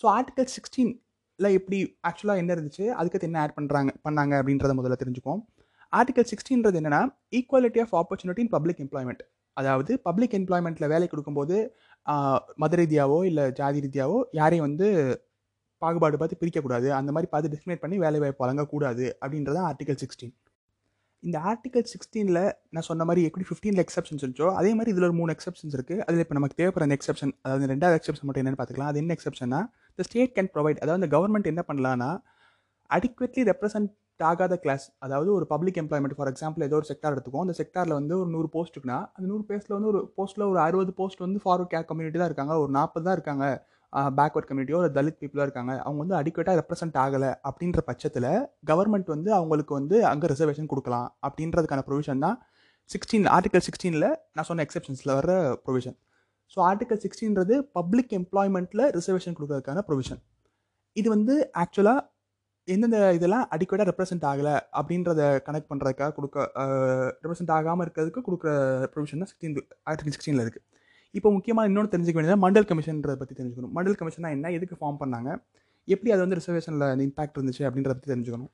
ஸோ 0.00 0.06
ஆர்டிகல் 0.16 0.50
சிக்ஸ்டீனில் 0.56 1.54
எப்படி 1.58 1.78
ஆக்சுவலாக 2.08 2.42
என்ன 2.42 2.50
இருந்துச்சு 2.56 2.84
அதுக்கு 3.00 3.26
என்ன 3.28 3.40
ஆட் 3.44 3.56
பண்ணுறாங்க 3.58 3.90
பண்ணாங்க 4.06 4.34
அப்படின்றத 4.40 4.74
முதல்ல 4.80 4.98
தெரிஞ்சுக்குவோம். 5.02 5.42
ஆர்டிகல் 5.92 6.28
சிக்ஸ்டீன்றது 6.32 6.78
என்னென்னா 6.80 7.02
equality 7.38 7.80
of 7.84 7.94
opportunity 8.00 8.42
in 8.44 8.54
public 8.56 8.80
employment 8.84 9.22
அதாவது 9.56 9.92
பப்ளிக் 10.06 10.34
எம்ப்ளாய்மெண்ட்டில் 10.38 10.90
வேலை 10.94 11.06
கொடுக்கும்போது 11.10 11.56
மத 12.62 12.76
ரீதியாவோ 12.80 13.18
இல்லை 13.30 13.44
ஜாதி 13.60 13.78
ரீதியாவோ 13.86 14.18
யாரையும் 14.40 14.66
வந்து 14.68 14.88
பாகுபாடு 15.82 16.18
பார்த்து 16.20 16.40
பிரிக்கக்கூடாது. 16.40 16.88
அந்த 16.98 17.10
மாதிரி 17.14 17.28
பார்த்து 17.32 17.50
டிஸ்கிரிமினேட் 17.52 17.84
பண்ணி 17.84 17.96
வேலை 18.04 18.18
வாய்ப்பு 18.22 18.44
வழங்கக்கூடாது 18.44 19.06
அப்படின்றதான் 19.22 19.66
ஆர்டிகல் 19.70 20.00
சிக்ஸ்டீன் 20.02 20.34
இந்த 21.26 21.36
ஆர்டிகல் 21.50 21.86
சிக்ஸ்டீனில் 21.92 22.40
நான் 22.74 22.86
சொன்ன 22.88 23.04
மாதிரி 23.08 23.22
எப்படி 23.28 23.44
ஃபிஃப்டீனில் 23.48 23.82
எக்ஸப்ஷன்ஸ் 23.84 24.22
இருந்துச்சோ 24.22 24.48
அதே 24.60 24.70
மாதிரி 24.78 24.92
இதில் 24.94 25.06
ஒரு 25.08 25.16
மூணு 25.20 25.32
எக்ஸப்ஷன்ஸ் 25.36 25.74
இருக்குது 25.78 26.02
அதில் 26.06 26.22
இப்போ 26.24 26.36
நமக்கு 26.38 26.58
தேவைப்படுற 26.60 26.86
அந்த 26.88 26.96
எக்ஸப்ஷன் 26.98 27.32
அதாவது 27.44 27.70
ரெண்டாவது 27.72 27.98
எக்ஸப்ஷன் 28.00 28.26
மட்டும் 28.28 28.42
என்னென்னு 28.42 28.60
பார்த்துக்கலாம். 28.60 28.90
அது 28.92 29.00
என்ன 29.02 29.14
எக்ஸப்ஷன்னா 29.16 29.60
த 29.98 30.04
ஸ்டேட் 30.08 30.34
கேன் 30.36 30.50
ப்ரொவைட் 30.56 30.80
அதாவது 30.82 31.00
இந்த 31.02 31.10
கவர்மெண்ட் 31.16 31.52
என்ன 31.52 31.64
பண்ணலான்னா 31.70 32.10
அடிக்வெட்லி 32.90 33.44
ரெப்ரசன்ட் 33.50 33.92
ஆகாத 34.30 34.54
கிளாஸ் 34.64 34.84
அதாவது 35.04 35.30
ஒரு 35.38 35.46
பப்ளிக் 35.52 35.78
எம்ப்ளாய்மெண்ட் 35.82 36.16
ஃபார் 36.18 36.30
எக்ஸாம்பிள் 36.32 36.64
ஏதோ 36.66 36.76
ஒரு 36.80 36.86
செக்டார் 36.90 37.14
எடுத்துக்கும் 37.14 37.44
அந்த 37.44 37.54
செக்டாரில் 37.58 37.96
வந்து 37.98 38.14
ஒரு 38.22 38.30
நூறு 38.34 38.48
போஸ்ட் 38.54 38.74
இருக்குன்னா 38.74 39.00
அந்த 39.16 39.26
நூறு 39.32 39.44
பேஸ்ட்டில் 39.50 39.76
வந்து 39.76 39.90
ஒரு 39.92 40.00
போஸ்ட்டில் 40.18 40.44
ஒரு 40.50 40.60
அறுபது 40.66 40.92
போஸ்ட் 41.00 41.24
வந்து 41.26 41.40
ஃபார்வர்ட் 41.44 41.72
கேர் 41.72 41.88
கம்யூனிட்டி 41.90 42.20
தான் 42.20 42.30
இருக்காங்க 42.30 42.54
ஒரு 42.62 42.72
நாற்பது 42.78 43.06
தான் 43.08 43.16
இருக்காங்க. 43.18 43.46
பேக்வர்ட் 44.12 44.48
கம்யூனிட்டியோ 44.48 44.78
ஒரு 44.78 44.90
தலித் 44.92 45.18
பீப்புளோ 45.20 45.42
இருக்காங்க 45.42 45.72
அவங்க 45.82 45.98
வந்து 45.98 46.16
அடிக்குவேட்டாக 46.16 46.56
ரெப்ரசென்ட் 46.56 46.96
ஆகலை 46.96 47.30
அப்படின்ற 47.44 47.80
பட்சத்தில் 47.86 48.30
கவர்மெண்ட் 48.70 49.08
வந்து 49.08 49.30
அவங்களுக்கு 49.32 49.72
வந்து 49.74 49.98
அங்கே 50.06 50.30
ரிசர்வேஷன் 50.32 50.70
கொடுக்கலாம் 50.72 51.08
அப்படின்றதுக்கான 51.22 51.84
ப்ரொவிஷன் 51.86 52.24
தான் 52.26 52.36
சிக்ஸ்டீன் 52.90 53.28
ஆர்டிகல் 53.32 53.64
சிக்ஸ்டீனில் 53.66 54.08
நான் 54.34 54.48
சொன்ன 54.50 54.64
எக்ஸப்ஷன்ஸில் 54.66 55.14
வர 55.14 55.30
ப்ரொவிஷன் 55.66 55.96
ஸோ 56.56 56.58
ஆர்டிகல் 56.62 57.00
சிக்ஸ்டீன்றது 57.04 57.54
பப்ளிக் 57.72 58.12
எம்ப்ளாய்மெண்ட்டில் 58.12 58.84
ரிசர்வேஷன் 58.96 59.36
கொடுக்கறதுக்கான 59.36 59.82
ப்ரொவிஷன் 59.88 60.20
இது 60.96 61.08
வந்து 61.10 61.34
ஆக்சுவலாக 61.62 62.04
எந்தெந்த 62.68 62.98
இதெல்லாம் 63.12 63.44
அடிக்கடாக 63.50 63.86
ரெப்ரசென்ட் 63.88 64.24
ஆகலை 64.24 64.54
அப்படின்றத 64.78 65.20
கனெக்ட் 65.46 65.68
பண்ணுறதுக்காக 65.68 66.12
கொடுக்க 66.12 66.38
ரெப்ரசென்ட் 67.16 67.52
ஆகாமல் 67.56 67.84
இருக்கிறதுக்கு 67.86 68.22
கொடுக்குற 68.22 68.52
ப்ரொவிஷன் 68.94 69.22
தான் 69.22 69.30
சிக்ஸ்டீன் 69.32 69.54
ஆர்டிகல் 69.86 70.14
சிக்ஸ்டீனில் 70.14 70.44
இருக்குது 70.44 70.64
இப்போ 71.16 71.28
முக்கியமாக 71.36 71.68
இன்னொன்று 71.68 71.90
தெரிஞ்சுக்க 71.92 72.18
வேண்டியது 72.18 72.42
மண்டல் 72.44 72.68
கமிஷன்றதை 72.70 73.16
பற்றி 73.20 73.34
தெரிஞ்சுக்கணும். 73.38 73.72
மண்டல் 73.76 73.98
கமிஷனா 74.00 74.30
என்ன? 74.36 74.50
எதுக்கு 74.56 74.76
ஃபார்ம் 74.80 74.98
பண்ணாங்க? 75.02 75.30
எப்படி 75.88 76.10
அது 76.14 76.22
வந்து 76.24 76.38
ரிசர்வேஷனில் 76.40 77.02
இம்பாக்ட் 77.06 77.36
இருந்துச்சு 77.38 77.64
அப்படின்றத 77.68 77.94
பற்றி 77.96 78.10
தெரிஞ்சுக்கணும். 78.12 78.50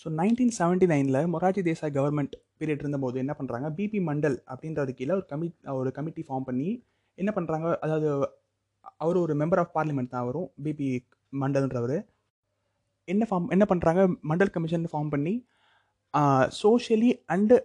ஸோ 0.00 0.06
நைன்டீன் 0.20 0.54
செவன்ட்டி 0.60 0.86
நைனில் 0.92 1.20
மொராஜி 1.32 1.62
தேசாய் 1.68 1.94
கவர்மெண்ட் 1.96 2.34
பீரியட் 2.60 2.82
இருந்தபோது 2.84 3.16
என்ன 3.24 3.32
பண்ணுறாங்க 3.38 3.66
பிபி 3.78 3.98
மண்டல் 4.08 4.36
அப்படின்றது 4.52 4.92
கீழே 4.98 5.12
ஒரு 5.18 5.26
கமி 5.32 5.48
ஒரு 5.80 5.90
கமிட்டி 5.96 6.22
ஃபார்ம் 6.28 6.46
பண்ணி 6.48 6.68
என்ன 7.18 7.30
பண்ணுறாங்க 7.36 7.68
அதாவது 7.84 8.08
அவர் 9.04 9.18
ஒரு 9.24 9.34
மெம்பர் 9.42 9.60
ஆஃப் 9.62 9.72
பார்லிமெண்ட் 9.76 10.12
தான் 10.14 10.26
வரும் 10.28 10.48
பிபி 10.64 10.88
மண்டல்ன்றவர். 11.42 11.96
என்ன 13.08 13.22
ஃபார்ம் 13.30 13.48
என்ன 13.54 13.64
பண்ணுறாங்க 13.72 14.02
மண்டல் 14.30 14.52
கமிஷன் 14.56 14.88
ஃபார்ம் 14.92 15.12
பண்ணி 15.14 15.34
socially 16.62 17.10
and 17.34 17.56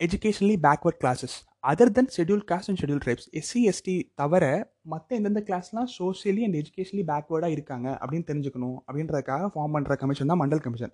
educationally 0.00 0.56
backward 0.66 1.00
classes 1.02 1.36
other 1.64 1.92
then 1.96 2.10
schedule 2.16 2.42
caste 2.50 2.68
and 2.70 2.80
schedule 2.80 3.00
tribes 3.04 3.26
SC 3.38 3.60
ST 3.70 3.94
தவிர 4.20 4.44
மற்ற 4.92 5.16
எந்தெந்த 5.18 5.40
கிளாஸ்லாம் 5.48 5.88
சோஷியலி 5.96 6.42
அண்ட் 6.46 6.56
எஜுகேஷனலி 6.60 7.04
பேக்வேர்டாக 7.10 7.54
இருக்காங்க 7.56 7.88
அப்படின்னு 8.02 8.26
தெரிஞ்சுக்கணும் 8.28 8.76
அப்படின்றதுக்காக 8.86 9.48
ஃபார்ம் 9.54 9.74
பண்ணுற 9.76 9.94
கமிஷன் 10.02 10.30
தான் 10.32 10.40
மண்டல் 10.42 10.62
கமிஷன் 10.66 10.92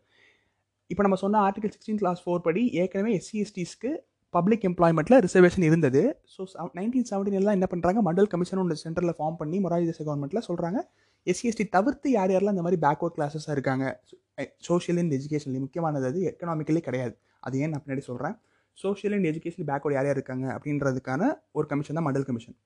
இப்போ 0.91 1.03
நம்ம 1.07 1.17
சொன்ன 1.25 1.41
ஆர்டிகல் 1.49 1.73
சிக்ஸ்டீன் 1.75 2.01
கிளாஸ் 2.03 2.23
ஃபோர் 2.23 2.43
படி 2.47 2.63
ஏற்கனவே 2.83 3.13
எஸ்சி 3.19 3.37
எஸ்டிஸ்க்கு 3.45 3.91
பப்ளிக் 4.35 4.65
எம்ப்ளாய்மெண்ட்டில் 4.69 5.19
ரிசர்வேஷன் 5.25 5.65
இருந்தது. 5.69 6.03
ஸோ 6.35 6.43
நைன்டீன் 6.79 7.07
செவன்டீன்லாம் 7.11 7.57
என்ன 7.59 7.67
பண்ணுறாங்க 7.73 8.01
மண்டல் 8.09 8.31
கமிஷன் 8.35 8.61
ஒன்று 8.63 8.77
சென்டரில் 8.85 9.15
ஃபார்ம் 9.19 9.37
பண்ணி 9.41 9.59
மொராஜி 9.65 9.87
தேச 9.91 10.01
கவர்மெண்ட்டில் 10.09 10.45
சொல்கிறாங்க 10.49 10.79
எஸ்சிஎஸ்டி 11.27 11.65
தவிர்த்து 11.77 12.11
யார் 12.19 12.33
யாரெல்லாம் 12.35 12.57
இந்த 12.57 12.65
மாதிரி 12.67 12.81
பேக்வர்ட் 12.85 13.17
கிளாஸஸாக 13.19 13.57
இருக்காங்க? 13.57 13.85
சோஷியல் 14.69 15.01
அண்ட் 15.03 15.15
எஜுகேஷன்லேயும் 15.19 15.67
முக்கியமானது 15.67 16.07
அது 16.11 16.21
எக்கனாமிக்கலி 16.31 16.83
கிடையாது. 16.89 17.15
அது 17.47 17.61
ஏன் 17.65 17.73
நான் 17.75 17.85
பின்னாடி 17.85 18.05
சொல்கிறேன் 18.11 18.35
சோஷியல் 18.79 19.15
அண்ட் 19.17 19.29
எஜுகேஷன் 19.31 19.67
பேக்வர்டு 19.71 19.97
யார் 19.97 20.09
யார் 20.09 20.19
இருக்காங்க 20.19 20.47
அப்படின்றதுக்கான 20.57 21.23
ஒரு 21.59 21.67
கமிஷன் 21.73 21.99
தான் 21.99 22.07
மண்டல் 22.09 22.27
கமிஷன் 22.31 22.57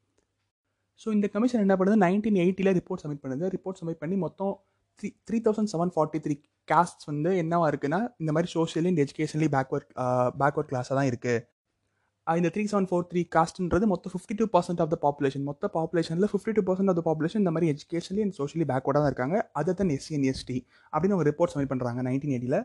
ஸோ 1.01 1.09
இந்த 1.17 1.27
கமிஷன் 1.35 1.63
என்ன 1.65 1.75
பண்ணுது? 1.79 1.97
நைன்டீன் 2.05 2.39
எயிட்டியில் 2.43 2.75
ரிப்போர்ட் 2.79 3.03
சப்மிட் 3.03 3.23
பண்ணுது. 3.25 3.45
ரிப்போர்ட் 3.55 3.79
சப்மிட் 3.81 4.01
பண்ணி 4.03 4.17
மொத்தம் 4.27 4.53
three 5.01 5.09
three 5.29 5.39
thousand 5.47 5.71
seven 5.73 5.91
forty 5.95 6.19
three 6.25 6.35
caste 6.69 7.03
வந்து 7.11 7.31
என்னவா 7.43 7.67
இருக்குன்னா 7.73 7.99
இந்த 8.23 8.31
மாதிரி 8.37 8.49
socially 8.55 8.89
and 8.93 9.03
educationally 9.05 9.49
backward 9.57 9.91
backward 10.43 10.71
கிளாஸாக 10.71 10.97
தான் 10.99 11.09
இருக்குது 11.11 11.45
இந்த 12.27 12.49
த்ரீ 12.55 12.63
செவன் 12.71 12.89
ஃபோர் 12.91 13.05
த்ரீ 13.11 13.21
காஸ்ட்ன்றது 13.35 13.87
மொத்தம் 13.91 14.13
fifty 14.13 14.37
two 14.39 14.47
percent 14.55 14.81
of 14.85 14.93
the 14.95 14.97
population 15.05 15.45
மொத்த 15.51 15.69
பாப்புலேஷனில் 15.77 16.31
fifty 16.33 16.55
two 16.57 16.63
percent 16.69 16.91
of 16.93 16.99
the 17.01 17.03
population 17.09 17.43
இந்த 17.45 17.53
மாதிரி 17.57 17.69
எஜுகேஷன்லி 17.75 18.23
அண்ட் 18.27 18.37
சோஷியலி 18.39 18.67
பேக்வர்டாக 18.73 19.03
தான் 19.03 19.11
இருக்காங்க. 19.13 19.37
Other 19.61 19.79
than 19.81 19.93
SC 19.97 20.15
and 20.19 20.29
ST 20.33 20.57
அப்படின்னு 20.93 21.15
அவங்க 21.17 21.27
ரிப்போர்ட் 21.31 21.53
சப்மிட் 21.55 21.73
பண்ணுறாங்க 21.73 22.03
நைன்டீன் 22.09 22.35
எயிட்டியில் 22.37 22.59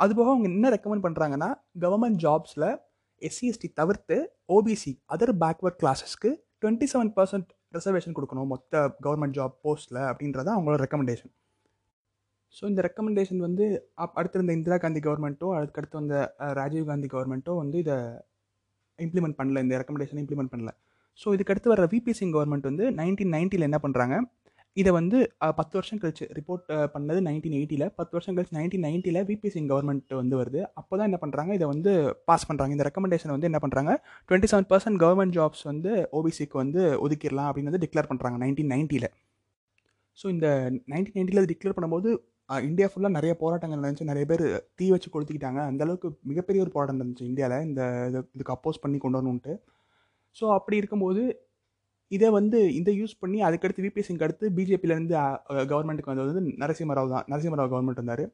அதுபோக 0.00 0.28
அவங்க 0.32 0.48
என்ன 0.52 0.70
ரெக்கமெண்ட் 0.76 1.04
பண்ணுறாங்கன்னா 1.06 1.48
கவர்மெண்ட் 1.84 2.20
ஜாப்ஸில் 2.26 2.68
எஸ்சிஎஸ்டி 3.22 3.68
தவிர்த்து 3.74 4.16
ஓபிசி 4.48 4.92
அதர் 5.08 5.34
பேக்வர்ட் 5.38 5.78
கிளாஸஸ்க்கு 5.82 6.30
டுவெண்ட்டி 6.62 6.86
செவன் 6.86 7.12
பர்சன்ட் 7.16 7.50
ரிசர்வேஷன் 7.74 8.16
கொடுக்கணும் 8.16 8.48
மொத்த 8.48 8.74
கவர்மெண்ட் 9.00 9.36
ஜாப் 9.36 9.56
போஸ்ட்டில் 9.62 10.00
அப்படின்றத 10.10 10.50
அவங்களோட 10.54 10.78
ரெக்கமெண்டேஷன் 10.82 11.32
ஸோ 12.54 12.62
இந்த 12.64 12.80
ரெக்கமெண்டேஷன் 12.82 13.38
வந்து 13.38 13.64
அப் 13.94 14.16
அடுத்திருந்த 14.18 14.52
இந்திரா 14.52 14.76
காந்தி 14.76 15.00
கவர்மெண்ட்டோ 15.00 15.48
அதுக்கடுத்து 15.56 15.96
வந்த 15.96 16.16
ராஜீவ் 16.52 16.86
காந்தி 16.86 17.08
கவர்மெண்ட்டோ 17.08 17.54
வந்து 17.56 17.78
இதை 17.78 17.96
இம்ப்ளிமெண்ட் 18.98 19.38
பண்ணல 19.40 19.62
இந்த 19.64 19.74
ரெக்கமெண்டேஷனை 19.78 20.20
இம்ப்ளிமெண்ட் 20.22 20.52
பண்ணல. 20.52 20.70
ஸோ 21.20 21.28
இதுக்கடுத்து 21.34 21.68
வர 21.68 21.84
விபி 21.92 22.12
சிங் 22.12 22.34
கவர்மெண்ட் 22.34 22.68
வந்து 22.70 22.84
நைன்டீன் 22.98 23.32
நைன்ட்டியில் 23.34 23.68
என்ன 23.68 23.78
பண்ணுறாங்க 23.82 24.16
இதை 24.80 24.90
வந்து 24.98 25.18
பத்து 25.58 25.74
வருஷம் 25.78 26.00
கழிச்சு 26.02 26.24
ரிப்போர்ட் 26.38 26.64
பண்ணது 26.94 27.20
நைன்டீன் 27.28 27.56
எயிட்டியில் 27.58 27.86
பத்து 27.98 28.12
வருஷம் 28.16 28.34
கழிச்சு 28.36 28.56
நைன்டீன் 28.58 28.84
நைன்ட்டியில் 28.86 29.20
விபி 29.30 29.48
சிங் 29.54 29.68
கவர்மெண்ட் 29.72 30.14
வந்து 30.20 30.36
வருது. 30.40 30.60
அப்போ 30.80 30.92
தான் 30.98 31.08
என்ன 31.10 31.18
பண்ணுறாங்க 31.22 31.52
இதை 31.58 31.66
வந்து 31.72 31.92
பாஸ் 32.30 32.46
பண்ணுறாங்க 32.48 32.74
இந்த 32.76 32.86
ரெக்கமெண்டேஷன் 32.88 33.34
வந்து 33.34 33.48
என்ன 33.50 33.60
பண்ணுறாங்க 33.64 33.92
twenty 34.28 34.50
seven 34.52 34.68
percent 34.72 35.00
government 35.04 35.36
jobs 35.38 35.64
வந்து 35.70 35.92
ஓபிசிக்கு 36.18 36.58
வந்து 36.62 36.82
ஒதுக்கிடலாம் 37.06 37.48
அப்படின்னு 37.50 37.70
வந்து 37.72 37.84
டிக்ளேர் 37.86 38.10
பண்ணுறாங்க 38.10 38.38
நைன்டீன் 38.44 38.72
நைன்ட்டியில் 38.74 39.08
ஸோ 40.18 40.26
இந்த 40.36 40.46
நைன்டீன் 40.92 41.16
நைன்ட்டியில் 41.18 41.42
அது 41.42 41.52
டிக்ளேர் 41.52 41.76
பண்ணும்போது 41.78 42.10
இந்தியா 42.68 42.86
ஃபுல்லாக 42.90 43.14
நிறைய 43.16 43.32
போராட்டங்கள் 43.40 43.80
நடந்துச்சு. 43.80 44.10
நிறைய 44.10 44.24
பேர் 44.30 44.44
தீ 44.78 44.86
வச்சு 44.92 45.08
கொளுத்திக்கிட்டாங்க. 45.14 45.60
அந்த 45.70 45.82
அளவுக்கு 45.86 46.08
மிகப்பெரிய 46.30 46.60
ஒரு 46.64 46.70
போராட்டம் 46.74 46.98
நடந்துச்சு 46.98 47.28
இந்தியாவில் 47.30 47.66
இந்த 47.68 47.82
இது 48.10 48.20
இதுக்கு 48.36 48.54
அப்போஸ் 48.54 48.80
பண்ணி 48.84 48.98
கொண்டு 49.02 49.18
வரணுன்ட்டு 49.18 49.54
ஸோ 50.36 50.46
அப்படி 50.56 50.76
இருக்கும்போது 50.80 51.22
இதை 52.16 52.28
வந்து 52.38 52.58
இதை 52.80 52.92
யூஸ் 53.00 53.14
பண்ணி 53.22 53.38
அதுக்கடுத்து 53.46 53.84
விபிஎஸ்சிங்க 53.86 54.26
அடுத்து 54.26 54.46
பிஜேபியிலேருந்து 54.58 55.14
கவர்மெண்ட்டுக்கு 55.72 56.12
வந்தது 56.12 56.30
வந்து 56.32 56.54
நரசிம்மராவ் 56.62 57.14
தான். 57.14 57.26
நரசிம்மராவ் 57.32 57.72
கவர்மெண்ட் 57.72 58.02
வந்தார். 58.02 58.24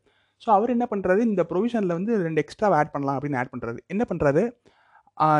ஸோ 0.42 0.48
அவர் 0.56 0.74
என்ன 0.76 0.86
பண்ணுறாரு 0.92 1.22
இந்த 1.30 1.42
ப்ரொவிஷனில் 1.50 1.96
வந்து 1.98 2.12
ரெண்டு 2.26 2.40
எக்ஸ்ட்ரா 2.44 2.68
ஆட் 2.80 2.92
பண்ணலாம் 2.94 3.16
அப்படின்னு 3.18 3.38
ஆட் 3.42 3.52
பண்ணுறாரு 3.54 3.78
என்ன 3.94 4.02
பண்ணுறாரு 4.10 4.42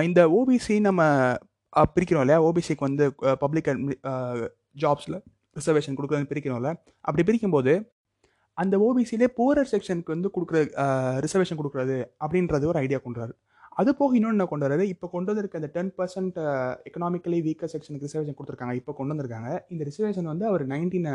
இந்த 0.08 0.20
ஓபிசி 0.38 0.74
நம்ம 0.88 1.02
பிரிக்கிறோம் 1.94 2.24
இல்லையா? 2.24 2.40
ஓபிசிக்கு 2.48 2.86
வந்து 2.88 3.04
பப்ளிக் 3.44 3.70
ஜாப்ஸில் 4.82 5.18
ரிசர்வேஷன் 5.58 5.96
கொடுக்குறது 5.98 6.30
பிரிக்கிறோம்ல 6.32 6.70
அப்படி 7.08 7.24
பிரிக்கும்போது 7.28 7.72
அந்த 8.62 8.74
ஓபிசிலே 8.86 9.28
போரர் 9.38 9.70
செக்ஷனுக்கு 9.72 10.14
வந்து 10.14 10.28
கொடுக்குற 10.34 10.58
ரிசர்வேஷன் 11.24 11.58
கொடுக்குறது 11.60 11.96
அப்படின்றது 12.24 12.64
ஒரு 12.72 12.78
ஐடியா 12.84 12.98
கொண்டுறாரு. 13.06 13.34
அது 13.80 13.90
போக 14.00 14.16
இன்னொன்று 14.16 14.36
என்ன 14.36 14.46
கொண்டு 14.50 14.66
வராரு? 14.66 14.84
இப்போ 14.92 15.06
கொண்டு 15.14 15.30
வந்திருக்க 15.30 15.60
அந்த 15.60 15.70
டென் 15.76 15.92
பர்சன்ட் 15.98 16.36
எக்கனாமிக்கலி 16.88 17.38
வீக்கர் 17.46 17.72
செக்ஷனுக்கு 17.72 18.06
ரிசர்வேஷன் 18.08 18.36
கொடுத்துருக்காங்க. 18.38 18.74
இப்போ 18.80 18.92
கொண்டு 18.98 19.12
வந்திருக்காங்க. 19.14 19.50
இந்த 19.72 19.82
ரிசர்வேஷன் 19.88 20.28
வந்து 20.32 20.46
அவர் 20.50 20.64
நைன்டீன் 20.74 21.08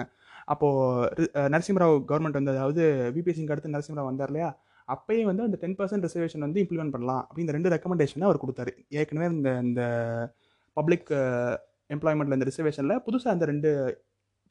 அப்போது 0.54 1.28
நரசிம்மராவ் 1.54 1.96
கவர்மெண்ட் 2.10 2.39
வந்து 2.39 2.54
அதாவது 2.56 2.84
விபிஎஸ்சிங்க 3.18 3.54
அடுத்து 3.56 3.75
நரசிம்மராவ் 3.75 4.10
வந்தார் 4.12 4.32
இல்லையா? 4.34 4.50
அப்பயே 4.96 5.24
வந்து 5.30 5.44
அந்த 5.48 5.58
டென் 5.63 5.78
பர்சன்ட் 5.80 6.06
ரிசர்வேஷன் 6.08 6.46
வந்து 6.48 6.62
இம்ப்ளிமெண்ட் 6.63 6.96
பண்ணலாம். 6.96 7.24
அப்படின்னு 7.30 7.56
ரெண்டு 7.58 7.72
ரெக்கமெண்டேஷனை 7.75 8.28
அவர் 8.30 8.44
கொடுத்தாரு. 8.44 8.74
ஏற்கனவே 9.00 9.30
இந்த 9.38 9.51
இந்த 9.68 9.82
பப்ளிக் 10.78 11.10
எம்ப்ளாய்மெண்ட்டில் 11.96 12.38
இந்த 12.39 12.48
ரிசர்வேஷனில் 12.51 13.01
புதுசாக 13.08 13.36
அந்த 13.36 13.46
ரெண்டு 13.51 13.70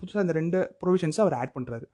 புதுசாக 0.00 0.24
அந்த 0.24 0.34
ரெண்டு 0.40 0.58
ப்ரொவிஷன்ஸை 0.82 1.20
அவர் 1.24 1.36
ஆட் 1.40 1.54
பண்ணுறாரு 1.56 1.86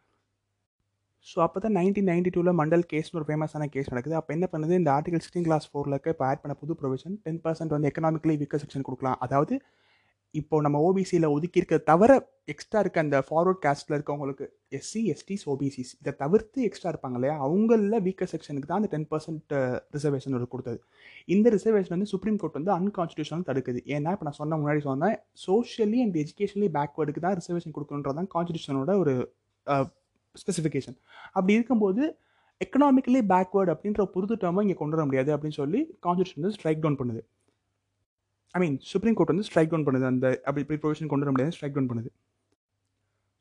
ஸோ 1.26 1.36
அப்போ 1.44 1.58
தான் 1.64 1.76
நைன்டீன் 1.78 2.08
நைன்டி 2.10 2.30
டூவில் 2.34 2.58
மண்டல் 2.60 2.84
கேஸ்னு 2.90 3.18
ஒரு 3.20 3.26
ஃபேமஸான 3.28 3.68
கேஸ் 3.74 3.90
நடக்குது. 3.92 4.16
அப்போ 4.20 4.30
என்ன 4.36 4.46
பண்ணுது? 4.52 4.74
இந்த 4.80 4.90
ஆர்டிகல் 4.96 5.22
சிக்ஸ்டீன் 5.24 5.46
கிளாஸ் 5.48 5.66
ஃபோரில் 5.70 5.94
இருக்க 5.96 6.14
இப்போ 6.14 6.26
ஆட் 6.30 6.42
பண்ண 6.42 6.54
புது 6.62 6.74
ப்ரொவிஷன் 6.80 7.14
டென் 7.26 7.40
பர்சன்ட் 7.44 7.74
வந்து 7.76 7.88
எக்கனாமிக்கலி 7.90 8.36
வீக்கர் 8.42 8.62
செக்ஷன் 8.64 8.86
கொடுக்கலாம். 8.88 9.18
அதாவது 9.26 9.54
இப்போ 10.34 10.56
நம்ம 10.66 10.76
ஓபிசியில் 10.86 11.26
ஒதுக்கி 11.34 11.58
இருக்க 11.60 11.76
தவிர 11.90 12.12
எக்ஸ்ட்ரா 12.52 12.78
இருக்க 12.84 12.98
அந்த 13.04 13.16
ஃபார்வர்ட் 13.26 13.60
காஸ்ட்டில் 13.64 13.96
இருக்கவங்களுக்கு 13.96 14.46
எஸ்சி 14.78 15.00
எஸ்டிஸ் 15.12 15.44
ஓபிசிஸ் 15.52 15.92
இதை 16.00 16.12
தவிர்த்து 16.22 16.58
எக்ஸ்ட்ரா 16.68 16.90
இருப்பாங்க 16.92 17.16
இல்லையா? 17.18 17.34
அவங்களில் 17.46 18.02
வீக்கர் 18.06 18.30
செக்ஷனுக்கு 18.32 18.68
தான் 18.70 18.80
அந்த 18.80 18.90
டென் 18.94 19.08
பர்சன்ட் 19.12 19.54
ரிசர்வேஷன் 19.96 20.36
ஒரு 20.38 20.48
கொடுத்தது. 20.54 20.78
இந்த 21.34 21.46
ரிசர்வேஷன் 21.56 21.94
வந்து 21.96 22.10
சுப்ரீம் 22.14 22.38
கோர்ட் 22.42 22.58
வந்து 22.60 22.72
அன்கான்ஸ்டியூஷனல் 22.78 23.48
தடுக்குது. 23.50 23.82
ஏன்னா 23.96 24.12
இப்போ 24.16 24.26
நான் 24.28 24.40
சொன்ன 24.42 24.58
முன்னாடி 24.62 24.82
சொன்னேன் 24.90 25.16
சோஷியலி 25.46 26.00
அண்ட் 26.06 26.18
எஜுகேஷனலி 26.24 26.70
பேக்வேர்டுக்கு 26.78 27.24
தான் 27.26 27.36
ரிசர்வேஷன் 27.40 27.76
கொடுக்கணுன்றது 27.78 28.18
தான் 28.20 28.32
கான்ஸ்டியூஷனோட 28.36 28.94
ஒரு 29.04 29.14
ஸ்பெசிஃபிகேஷன் 30.42 30.96
அப்படி 31.36 31.52
இருக்கும்போது 31.58 32.02
எக்கனாமிக்கலி 32.64 33.20
பேக்வேர்டு 33.32 33.72
அப்படின்ற 33.74 34.02
புது 34.16 34.34
டேர்மை 34.42 34.62
இங்கே 34.66 34.76
கொண்டு 34.82 34.96
வர 34.96 35.04
முடியாது 35.08 35.30
அப்படின்னு 35.36 35.58
சொல்லி 35.62 35.80
கான்ஸ்டியூஷன் 36.04 36.38
வந்து 36.40 36.54
ஸ்ட்ரைக் 36.56 36.82
டவுன் 36.84 36.98
பண்ணுது. 37.00 37.22
ஐ 38.54 38.60
மீன் 38.62 38.76
சுப்ரீம் 38.92 39.16
கோர்ட் 39.18 39.32
வந்து 39.32 39.46
ஸ்ட்ரைக் 39.48 39.70
டவுன் 39.72 39.86
பண்ணுது. 39.86 40.06
அந்த 40.12 40.26
அப்படி 40.48 40.62
இப்படி 40.64 40.78
ப்ரொவிஷன் 40.84 41.10
கொண்டு 41.12 41.26
வர 41.26 41.32
முடியாது 41.34 41.54
ஸ்ட்ரைக் 41.56 41.74
டவுன் 41.76 41.90
பண்ணுது. 41.92 42.10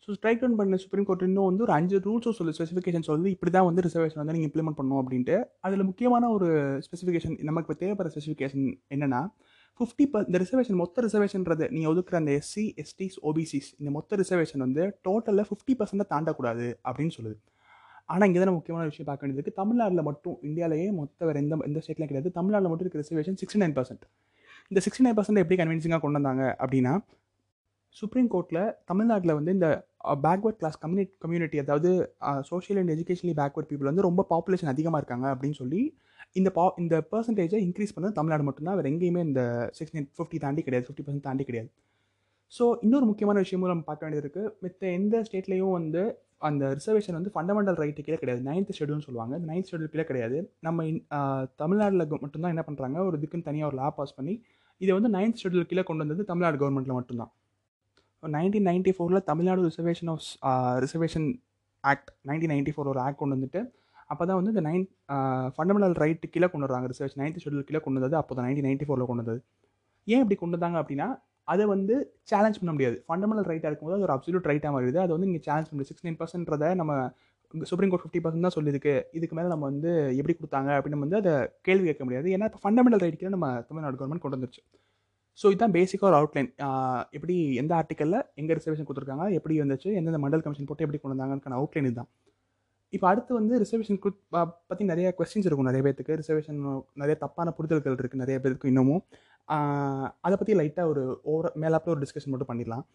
ஸோ 0.06 0.16
ஸ்ட்ரைக் 0.18 0.40
டவுன் 0.42 0.58
பண்ண 0.60 0.78
சுப்ரீம் 0.84 1.06
கோர்ட் 1.10 1.26
இன்னும் 1.28 1.48
வந்து 1.50 1.64
ஒரு 1.66 1.74
அஞ்சு 1.76 1.98
ரூல்ஸும் 2.06 2.38
சொல்லி 2.38 2.54
ஸ்பெசிஃபிகேஷன் 2.58 3.06
சொல்லுது 3.10 3.30
இப்படி 3.36 3.52
தான் 3.56 3.68
வந்து 3.68 3.84
ரிசர்வேஷன் 3.86 4.22
வந்து 4.22 4.34
நீங்கள் 4.36 4.50
இம்ப்ளிமெண்ட் 4.50 4.78
பண்ணணும் 4.80 5.02
அப்படின்ட்டு. 5.02 5.36
அதில் 5.66 5.86
முக்கியமான 5.90 6.30
ஒரு 6.38 6.48
ஸ்பெசிஃபிகேஷன் 6.86 7.36
நமக்கு 7.50 7.68
இப்போ 7.68 7.78
தேவைப்படுற 7.84 8.12
ஸ்பெசிஃபிகேஷன் 8.16 8.66
என்னென்னா 8.96 9.22
ஃபிஃப்டி 9.80 10.06
பர் 10.14 10.26
இந்த 10.28 10.38
ரிசர்வேஷன் 10.44 10.78
மொத்த 10.82 11.04
ரிசர்வேஷன்றது 11.06 11.66
நீங்கள் 11.76 11.92
ஒதுக்குற 11.92 12.16
அந்த 12.22 12.32
எஸ்சி 12.40 12.66
எஸ்டிஸ் 12.84 13.18
ஓபிசிஸ் 13.30 13.70
இந்த 13.80 13.90
மொத்த 13.96 14.18
ரிசர்வேஷன் 14.22 14.64
வந்து 14.66 14.84
டோட்டலில் 15.08 15.48
ஃபிஃப்டி 15.50 15.74
பர்சன்ட்டை 15.80 16.06
தாண்டக்கூடாது 16.14 16.68
அப்படின்னு 16.88 17.14
சொல்லுது. 17.18 17.36
ஆனால் 18.10 18.28
இங்கே 18.30 18.40
தான் 18.42 18.58
முக்கியமான 18.58 18.84
விஷயம் 18.90 19.08
பார்க்க 19.10 19.24
வேண்டியது 19.24 19.40
இருக்குது 19.40 19.60
தமிழ்நாட்டில் 19.62 20.06
மட்டும் 20.10 20.38
இந்தியாவிலேயே 20.50 20.88
மொத்த 21.00 21.26
வேறு 21.28 21.42
எந்த 21.44 21.58
எந்த 21.70 21.82
ஸ்டேட்லையும் 21.84 22.12
கிடையாது. 22.12 22.32
தமிழ்நாட்டில் 22.40 22.72
மட்டும் 22.72 22.88
இருக்க 22.88 23.02
ரிசர்வேஷன் 23.04 23.38
சிக்ஸ்டி 23.42 23.62
நைன் 23.64 23.76
பர்சன்ட் 23.80 24.06
இந்த 24.72 24.82
சிக்ஸ்டி 24.86 25.06
நைன் 25.06 25.18
பர்சன்ட் 25.20 25.42
எப்படி 25.44 25.58
கன்வின்சிங்காக 25.62 26.02
கொண்டு 26.06 26.20
வந்தாங்க 26.20 26.44
அப்படின்னா 26.64 26.94
சுப்ரீம் 27.96 28.30
கோர்ட்டில் 28.34 28.62
தமிழ்நாட்டில் 28.90 29.36
வந்து 29.40 29.52
இந்த 29.58 29.68
பேக்வர்ட் 30.24 30.60
கிளாஸ் 30.62 30.78
கம்யூனிட் 30.84 31.12
கம்யூனிட்டி 31.24 31.58
அதாவது 31.64 31.90
social 32.52 32.80
and 32.82 32.94
educationally 32.96 33.36
backward 33.42 33.70
people 33.72 33.92
வந்து 33.92 34.06
ரொம்ப 34.10 34.22
பாப்புலேஷன் 34.32 34.72
அதிகமாக 34.74 35.02
இருக்காங்க 35.02 35.28
அப்படின்னு 35.34 35.58
சொல்லி 35.60 35.82
இந்த 36.36 36.50
பா 36.58 36.64
இந்த 36.84 36.96
பர்சன்டேஜை 37.12 37.60
இன்க்ரீஸ் 37.68 37.96
பண்ணது 37.96 38.14
தமிழ்நாடு 38.20 38.44
மட்டும்தான். 38.48 38.78
வேறு 38.80 38.92
எங்கேயுமே 38.94 39.22
இந்த 39.30 39.42
சிக்ஸ் 39.78 39.94
ஃபிஃப்டி 40.18 40.38
தாண்டி 40.46 40.62
கிடையாது. 40.68 40.86
ஃபிஃப்டி 40.88 41.04
பர்சன்ட் 41.06 41.28
தாண்டி 41.30 41.46
கிடையாது. 41.50 41.70
ஸோ 42.54 42.64
இன்னொரு 42.86 43.06
முக்கியமான 43.10 43.38
விஷயமும் 43.46 43.72
நம்ம 43.72 43.86
பார்க்க 43.90 44.06
வேண்டியது 44.06 44.26
இருக்குது 44.26 44.50
மித்த 44.64 44.82
எந்த 45.00 45.22
ஸ்டேட்லேயும் 45.28 45.76
வந்து 45.78 46.02
அந்த 46.48 46.64
ரிசர்வேஷன் 46.78 47.18
வந்து 47.18 47.32
ஃபண்டமெண்டல் 47.36 47.78
ரைட்டு 47.82 48.04
கீழே 48.06 48.18
கிடையாது. 48.22 48.42
நைன்த் 48.50 48.74
ஷெடியூல்னு 48.80 49.06
சொல்லுவாங்க. 49.08 49.34
இந்த 49.40 49.48
நைன்த் 49.52 49.70
ஷெடியூல் 49.72 49.92
கீழே 49.94 50.06
கிடையாது. 50.10 50.38
நம்ம 50.68 50.86
தமிழ்நாட்டில் 51.62 52.06
மட்டும்தான் 52.26 52.54
என்ன 52.56 52.64
பண்ணுறாங்க 52.70 52.98
ஒரு 53.10 53.18
இதுக்குன்னு 53.20 53.48
தனியாக 53.50 53.70
ஒரு 53.72 53.78
லா 53.82 53.88
பாஸ் 54.00 54.16
பண்ணி 54.18 54.34
இதை 54.82 54.92
வந்து 54.98 55.12
நைன்த் 55.18 55.42
ஷெடியூல் 55.44 55.70
கீழே 55.72 55.84
கொண்டு 55.90 56.04
வந்தது 56.06 56.24
தமிழ்நாடு 56.32 56.58
கவர்மெண்ட்டில் 56.62 56.98
மட்டும்தான். 57.00 57.32
நைன்டீன் 58.24 58.68
நைன்ட்டி 58.70 58.94
ஃபோரில் 58.98 59.26
Tamil Nadu 59.30 59.62
reservation 59.70 60.10
of 60.14 60.28
reservation 60.84 61.28
act 61.84 62.10
nineteen 62.30 62.54
ninety 62.54 62.74
four 62.76 62.90
ஒரு 62.94 63.02
ஆக்ட் 63.06 63.22
கொண்டு 63.22 63.36
வந்துட்டு 63.38 63.62
அப்போ 64.14 64.24
தான் 64.30 64.40
வந்து 64.40 64.54
இந்த 64.56 64.64
நைன் 64.70 64.86
ஃபண்டமெண்டல் 65.56 65.96
ரைட்டு 66.04 66.32
கீழே 66.34 66.48
கொண்டு 66.54 66.68
வராங்க 66.68 66.88
ரிசர்ச் 66.94 67.18
நைன்த் 67.22 67.42
ஷெடியூல் 67.44 67.68
கீழே 67.70 67.82
கொண்டு 67.86 68.00
வந்தது 68.00 68.18
அப்போ 68.22 68.36
தான் 68.38 68.46
நைன்டீன் 68.48 68.68
நைன்டி 68.70 68.88
ஃபோரில் 68.90 69.10
கொண்டு 69.10 69.24
வந்தது. 69.24 69.42
ஏன் 70.08 70.22
இப்படி 70.24 70.38
கொண்டு 70.42 70.58
வந்தாங்க 70.58 70.78
அப்படின்னா 70.84 71.08
அதை 71.54 71.64
வந்து 71.74 71.96
சேலஞ்ச் 72.32 72.60
பண்ண 72.62 72.72
முடியாது. 72.76 72.98
ஃபண்டமெண்டல் 73.08 73.48
ரைட்டாக 73.52 73.70
இருக்கும்போது 73.72 73.98
அது 73.98 74.06
ஒரு 74.08 74.16
அப்சல்யூட் 74.16 74.50
ரைட்டாக 74.52 74.72
மாறிடுது. 74.76 75.00
அதை 75.06 75.12
வந்து 75.16 75.28
நீங்கள் 75.30 75.46
சேலஞ்ச் 75.48 75.70
பண்ண 75.70 75.78
முடியாது. 75.80 76.18
பர்சன்ட்றதை 76.22 76.70
நம்ம 76.82 76.94
சுப்ரீம் 77.72 77.92
கோர்ட் 77.92 78.04
ஃபிஃப்டி 78.04 78.20
பர்சன்ட் 78.26 78.46
தான் 78.48 78.56
சொல்லியிருக்கு. 78.58 78.94
இதுக்கு 79.18 79.36
மேலே 79.38 79.50
நம்ம 79.54 79.66
வந்து 79.72 79.92
எப்படி 80.20 80.34
கொடுத்தாங்க 80.38 80.70
அப்படின்னு 80.78 81.04
வந்து 81.06 81.18
அதை 81.22 81.34
கேள்வி 81.68 81.86
கேட்க 81.90 82.04
முடியாது. 82.08 82.28
ஏன்னா 82.36 82.48
இப்போ 82.50 82.62
ஃபண்டமெண்டல் 82.64 83.04
ரைட்டுக்கு 83.04 83.36
நம்ம 83.36 83.50
தமிழ்நாடு 83.70 84.00
கவர்மெண்ட் 84.00 84.24
கொண்டு 84.26 84.38
வந்துருச்சு. 84.38 84.64
ஸோ 85.40 85.46
இதுதான் 85.54 85.76
பேசிக்காக 85.78 86.10
ஒரு 86.12 86.18
அவுட்லைன் 86.20 86.50
எப்படி 87.18 87.36
எந்த 87.62 87.72
ஆர்டிக்கலில் 87.80 88.20
எங்கே 88.42 88.56
ரிசர்வேஷன் 88.58 88.88
கொடுத்துருக்காங்க 88.88 89.26
எப்படி 89.38 89.56
வந்துச்சு 89.64 89.90
எந்தெந்த 90.00 90.20
மண்டல் 90.26 90.44
கமிஷன் 90.46 90.70
போட்டு 90.70 90.86
எப்படி 90.86 91.00
கொண்டு 91.04 91.16
வந்தாங்கன்னு 91.16 91.60
அவுட்லைன் 91.60 91.88
இதுதான். 91.90 92.10
இப்போ 92.96 93.06
அடுத்து 93.12 93.32
வந்து 93.40 93.54
ரிசர்வேஷன் 93.64 94.00
பற்றி 94.70 94.84
நிறைய 94.92 95.08
கொஸ்டின்ஸ் 95.20 95.48
இருக்கும் 95.48 95.70
நிறைய 95.70 95.84
பேர்த்துக்கு 95.86 96.18
ரிசர்வேஷன் 96.22 96.60
நிறைய 97.02 97.16
தப்பான 97.24 97.54
புரிதல்கள் 97.58 97.98
இருக்குது 98.02 98.24
நிறைய 98.24 98.38
பேருக்கு 98.44 98.72
இன்னமும். 98.72 99.02
அதை 100.26 100.36
பற்றி 100.42 100.54
லைட்டாக 100.60 100.92
ஒரு 100.94 101.04
ஓவர 101.32 101.52
மேலாப்பில் 101.64 101.94
ஒரு 101.96 102.02
டிஸ்கஷன் 102.04 102.34
மட்டும் 102.34 102.52
பண்ணிடலாம். 102.52 102.86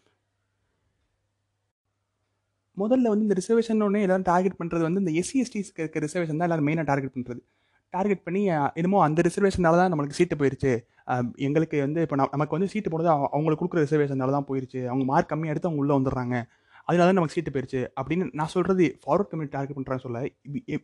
முதல்ல 2.77 3.11
வந்து 3.13 3.25
இந்த 3.27 3.35
ரிசர்வேஷன் 3.39 3.83
ஒன்று 3.87 4.03
எல்லாரும் 4.05 4.27
டார்கெட் 4.31 4.59
பண்ணுறது 4.59 4.83
வந்து 4.87 5.01
இந்த 5.03 5.13
எஸ்சி 5.21 5.37
எஸ்டிஸ்க்கு 5.43 5.83
இருக்க 5.83 6.03
ரிசர்வேஷன் 6.05 6.39
தான் 6.39 6.47
எல்லோரும் 6.47 6.67
மெயினாக 6.69 6.87
டார்கெட் 6.91 7.15
பண்ணுறது 7.15 7.41
டார்கெட் 7.93 8.23
பண்ணி 8.27 8.41
என்னமோ 8.79 8.97
அந்த 9.07 9.19
ரிசர்வேஷனால 9.27 9.77
தான் 9.81 9.91
நம்மளுக்கு 9.91 10.17
சீட்டு 10.19 10.35
போயிடுச்சு 10.41 10.71
எங்களுக்கு 11.47 11.77
வந்து 11.85 12.01
இப்போ 12.05 12.17
நமக்கு 12.21 12.55
வந்து 12.57 12.69
சீட்டு 12.73 12.91
போனது 12.93 13.09
அவங்களுக்கு 13.35 13.61
கொடுக்குற 13.61 13.83
ரிசர்வேஷனால 13.87 14.35
தான் 14.37 14.47
போயிடுச்சு 14.49 14.81
அவங்க 14.91 15.05
மார்க் 15.11 15.31
கம்மியாக 15.31 15.53
எடுத்து 15.53 15.69
அவங்க 15.69 15.83
உள்ளே 15.83 15.95
வந்துடுறாங்க. 15.97 16.35
அதனால 16.89 17.07
தான் 17.07 17.17
நமக்கு 17.17 17.35
சீட்டு 17.37 17.51
போயிடுச்சு 17.55 17.79
அப்படின்னு 17.99 18.25
நான் 18.39 18.51
சொல்கிறது 18.53 18.85
ஃபார்வர்ட் 19.03 19.29
கம்யூனிட்டி 19.31 19.55
டார்கெட் 19.55 19.77
பண்ணுறேன்னு 19.77 20.03
சொல்ல 20.05 20.19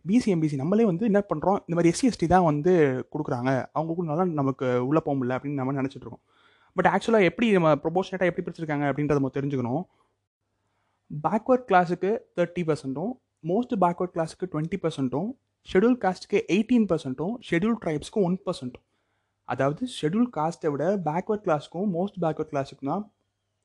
பிசி 0.09 0.31
எம்பிசி 0.33 0.57
நம்மளே 0.61 0.85
வந்து 0.89 1.05
என்ன 1.11 1.21
பண்ணுறோம் 1.29 1.59
இந்த 1.65 1.75
மாதிரி 1.77 1.91
எஸ்சி 1.93 2.07
எஸ்டி 2.09 2.27
தான் 2.33 2.45
வந்து 2.49 2.73
கொடுக்குறாங்க. 3.13 3.51
அவங்க 3.77 4.05
நல்லா 4.11 4.25
நமக்கு 4.41 4.67
உள்ளே 4.89 5.01
போக 5.05 5.15
முடியல 5.19 5.37
அப்படின்னு 5.37 5.59
நம்ம 5.61 5.75
நினச்சிட்டு 5.79 6.05
இருக்கோம். 6.05 6.23
பட் 6.77 6.89
ஆக்சுவலாக 6.93 7.29
எப்படி 7.29 7.47
நம்ம 7.57 7.69
ப்ரொபோஷனேட்டாக 7.83 8.31
எப்படி 8.31 8.45
பிரிச்சிருக்காங்க 8.45 8.85
அப்படின்றத 8.91 9.19
நம்ம 9.19 9.31
தெரிஞ்சுக்கணும். 9.37 9.83
பேக்வர்ட் 11.25 11.65
கிளாஸுக்கு 11.69 12.11
தேர்ட்டி 12.37 12.63
பர்சன்ட்டும் 12.69 13.11
மோஸ்ட் 13.51 13.75
பேக்வர்ட் 13.83 14.15
கிளாஸுக்கு 14.15 14.45
டுவெண்ட்டி 14.53 14.77
பர்சன்ட்டும் 14.85 15.29
ஷெடியூல் 15.67 15.99
காஸ்ட்டுக்கு 16.03 16.39
எயிட்டீன் 16.55 16.87
பர்சன்ட்டும் 16.91 17.33
ஷெடியூல் 17.49 17.77
ட்ரைப்ஸ்க்கு 17.83 18.23
ஒன் 18.27 18.37
பர்சன்ட்டும் 18.47 18.85
அதாவது 19.47 19.83
ஷெடியூல் 19.99 20.29
காஸ்ட்டை 20.37 20.69
விட 20.73 20.85
பேக்வர்ட் 21.07 21.45
கிளாஸுக்கும் 21.47 21.89
மோஸ்ட் 21.97 22.19
பேக்வர்ட் 22.23 22.51
கிளாஸுக்கும் 22.53 22.91
தான் 22.91 23.03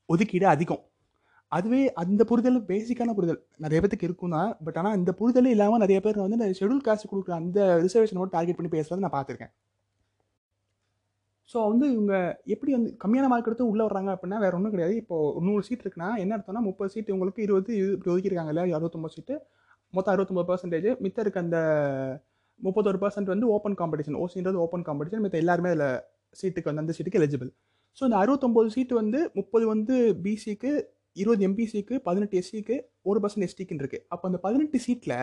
ஒதுக்கீடு 0.08 0.46
அதிகம். 0.54 0.82
அதுவே 1.52 1.80
அந்த 2.02 2.22
புரிதல் 2.30 2.58
பேசிக்கான 2.70 3.14
புரிதல். 3.18 3.40
நிறைய 3.64 3.78
பேத்துக்கு 3.82 4.08
இருக்கும் 4.08 4.34
தான் 4.36 4.50
பட் 4.66 4.78
ஆனால் 4.80 4.96
இந்த 4.98 5.12
புரிதலே 5.20 5.52
இல்லாமல் 5.56 5.82
நிறைய 5.84 5.98
பேர் 6.04 6.22
வந்து 6.24 6.38
இந்த 6.38 6.48
ஷெடியூல் 6.58 6.84
காஸ்ட் 6.88 7.10
கொடுக்குற 7.12 7.34
அந்த 7.42 7.58
ரிசர்வேஷன் 7.86 8.18
மட்டும் 8.20 8.36
டார்கெட் 8.38 8.58
பண்ணி 8.58 8.70
பேசுறதை 8.76 9.02
நான் 9.06 9.16
பார்த்துருக்கேன். 9.16 9.52
ஸோ 11.52 11.58
வந்து 11.70 11.86
இவங்க 11.94 12.14
எப்படி 12.54 12.70
வந்து 12.76 12.90
கம்மியான 13.02 13.28
மார்க் 13.30 13.48
எடுத்து 13.50 13.70
உள்ளே 13.70 13.84
வர்றாங்க 13.86 14.10
அப்படின்னா 14.14 14.38
வேறு 14.44 14.56
ஒன்றும் 14.58 14.74
கிடையாது. 14.74 14.94
இப்போ 15.02 15.16
நூறு 15.46 15.62
சீட் 15.68 15.82
இருக்குன்னா 15.84 16.10
என்ன 16.24 16.34
அர்த்தம்னா 16.36 16.62
முப்பது 16.68 16.92
சீட் 16.94 17.10
உங்களுக்கு 17.14 17.40
இருபது 17.46 17.72
இப்படி 17.94 18.12
ஒதுக்கியிருக்காங்க 18.12 18.52
இல்லையா? 18.54 18.76
அறுபத்தொம்பது 18.78 19.14
சீட்டு 19.16 19.34
மொத்தம் 19.94 20.12
அறுபத்தொம்பது 20.14 20.48
பர்சன்டேஜ் 20.50 20.88
மித்த 21.04 21.24
இருக்க 21.24 21.40
அந்த 21.46 21.58
முப்பத்தொரு 22.60 22.98
பர்சன்ட் 23.04 23.32
வந்து 23.34 23.46
ஓப்பன் 23.54 23.76
காம்படிஷன் 23.80 24.18
ஓசின்றது 24.22 24.58
ஓப்பன் 24.64 24.86
காம்படிஷன் 24.88 25.22
மித்த 25.24 25.42
எல்லாருமே 25.44 25.70
அதில் 25.72 25.88
சீட்டுக்கு 26.38 26.70
வந்து 26.70 26.84
அந்த 26.84 26.94
சீட்டுக்கு 26.96 27.20
எலிஜிபிள் 27.22 27.50
ஸோ 27.98 28.02
இந்த 28.08 28.18
அறுபத்தொம்போது 28.22 28.68
சீட்டு 28.74 28.94
வந்து 29.02 29.20
முப்பது 29.38 29.64
வந்து 29.74 29.96
பிசிக்கு 30.24 30.72
இருபது 31.16 31.44
எம்பிசிக்கு 31.48 31.94
பதினெட்டு 32.08 32.38
எஸ்சிக்கு 32.40 32.76
ஒரு 33.10 33.20
பர்சன்ட் 33.22 33.46
எஸ்டிக்குன்னு 33.46 33.82
இருக்குது 33.84 34.04
அப்போ 34.12 34.24
அந்த 34.28 34.38
பதினெட்டு 34.46 34.78
சீட்டில் 34.86 35.16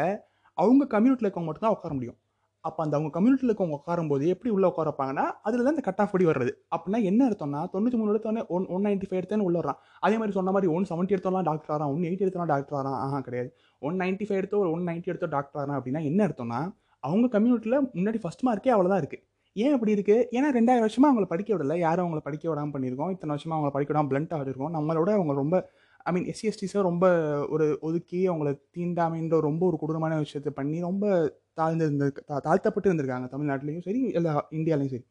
அவங்க 0.58 0.84
கம்யூனிட்டியில் 0.96 1.28
இருக்கவங்க 1.28 1.50
மட்டும் 1.50 1.66
தான் 1.66 1.76
உட்கார 1.78 1.94
முடியும். 1.98 2.18
அப்போ 2.64 2.80
அந்த 2.84 2.94
அவங்க 2.98 3.10
கம்யூனிட்டியில் 3.16 3.52
இருக்கவங்க 3.52 3.78
உட்காரும்போது 3.80 4.24
எப்படி 4.34 4.50
உள்ளே 4.56 4.68
உட்கார 4.72 4.88
வைப்பாங்கன்னா 4.90 5.26
அதில் 5.48 5.64
தான் 5.66 5.76
இந்த 5.76 5.84
கட் 5.88 6.02
ஆஃப் 6.04 6.14
படி 6.14 6.26
வர்றது. 6.30 6.52
அப்படின்னா 6.76 7.00
என்ன 7.10 7.22
எடுத்தோம்னா 7.30 7.62
தொண்ணூற்றி 7.74 7.98
மூணு 8.00 8.12
எடுத்தோன்னே 8.14 8.44
ஒன் 8.56 8.66
ஒன் 8.76 8.86
நைன்ட்டி 8.88 9.08
ஃபைவ் 9.10 9.20
எடுத்தேன்னு 9.22 9.48
உள்ள 9.50 9.58
வரான் 9.62 9.80
அதே 10.06 10.16
மாதிரி 10.22 10.36
சொன்ன 10.38 10.54
மாதிரி 10.56 10.72
ஒன் 10.76 10.88
செவன்ட்டி 10.92 11.16
எடுத்தோம்லாம் 11.18 11.48
டாக்டர் 11.50 11.74
ஆகிறான் 11.76 11.92
ஒன் 11.94 12.04
எயிட்டி 12.10 12.26
எடுத்தோம்னா 12.26 12.50
டாக்டர் 12.54 12.78
ஆகிறான் 12.80 13.00
ஆஹா 13.06 13.20
கிடையாது. 13.28 13.50
ஒன் 13.82 13.98
நைன்ட்டி 14.04 14.28
ஃபைவ் 14.28 14.42
எடுத்தோ 14.42 14.60
ஒரு 14.64 14.72
ஒன் 14.76 14.86
நைன்ட்டி 14.90 15.12
எடுத்தோ 15.14 15.30
டாக்டர் 15.38 15.60
ஆகிறான் 15.62 15.80
அப்படின்னா 15.80 16.04
என்ன 16.12 16.20
எடுத்தோம்னா 16.28 16.62
அவங்க 17.04 17.28
கம்யூனிட்டியில் 17.38 17.80
முன்னாடி 17.98 18.22
ஃபஸ்ட் 18.24 18.46
மார்க்கே 18.50 18.74
அவ்வளோதான் 18.76 19.02
இருக்குது 19.04 19.24
ஏன் 19.58 19.74
அப்படி 19.74 19.94
இருக்குது 19.94 20.26
ஏன்னா 20.32 20.50
ரெண்டாயிரம் 20.54 20.80
வருஷமாக 20.80 21.12
அவங்கள 21.12 21.26
படிக்க 21.26 21.56
விடல. 21.56 21.78
யாரும் 21.78 22.08
அவங்கள 22.08 22.20
படிக்க 22.20 22.50
விடாமல் 22.50 22.74
பண்ணியிருக்கோம். 22.74 23.12
இத்தனை 23.12 23.34
வருஷமாக 23.34 23.60
அவங்கள 23.60 23.72
படிக்க 23.72 23.94
விடாமல் 23.94 24.12
பிளண்ட் 24.12 24.36
ஆகிருக்கோம் 24.38 24.76
நம்மளோட 24.78 25.10
அவங்க 25.10 25.34
ரொம்ப 25.34 25.56
ஐ 25.98 26.14
மீன் 26.14 26.26
எஸ்சி 26.26 26.46
எஸ்டிஸை 26.50 26.82
ரொம்ப 26.82 27.06
ஒரு 27.50 27.78
ஒதுக்கி 27.82 28.30
அவங்கள 28.30 28.50
தீண்டாமைன்ற 28.78 29.40
ரொம்ப 29.40 29.66
ஒரு 29.66 29.78
கொடூரமான 29.78 30.18
விஷயத்தை 30.18 30.54
பண்ணி 30.54 30.80
ரொம்ப 30.80 31.06
தாழ்ந்து 31.54 31.88
தா- 32.28 32.40
தாழ்த்தப்பட்டு 32.40 32.94
இருந்திருக்காங்க 32.94 33.28
தமிழ்நாட்டிலையும் 33.28 33.82
சரி 33.82 34.12
எல்லா 34.12 34.48
இந்தியாலையும் 34.52 34.94
சரி. 34.94 35.06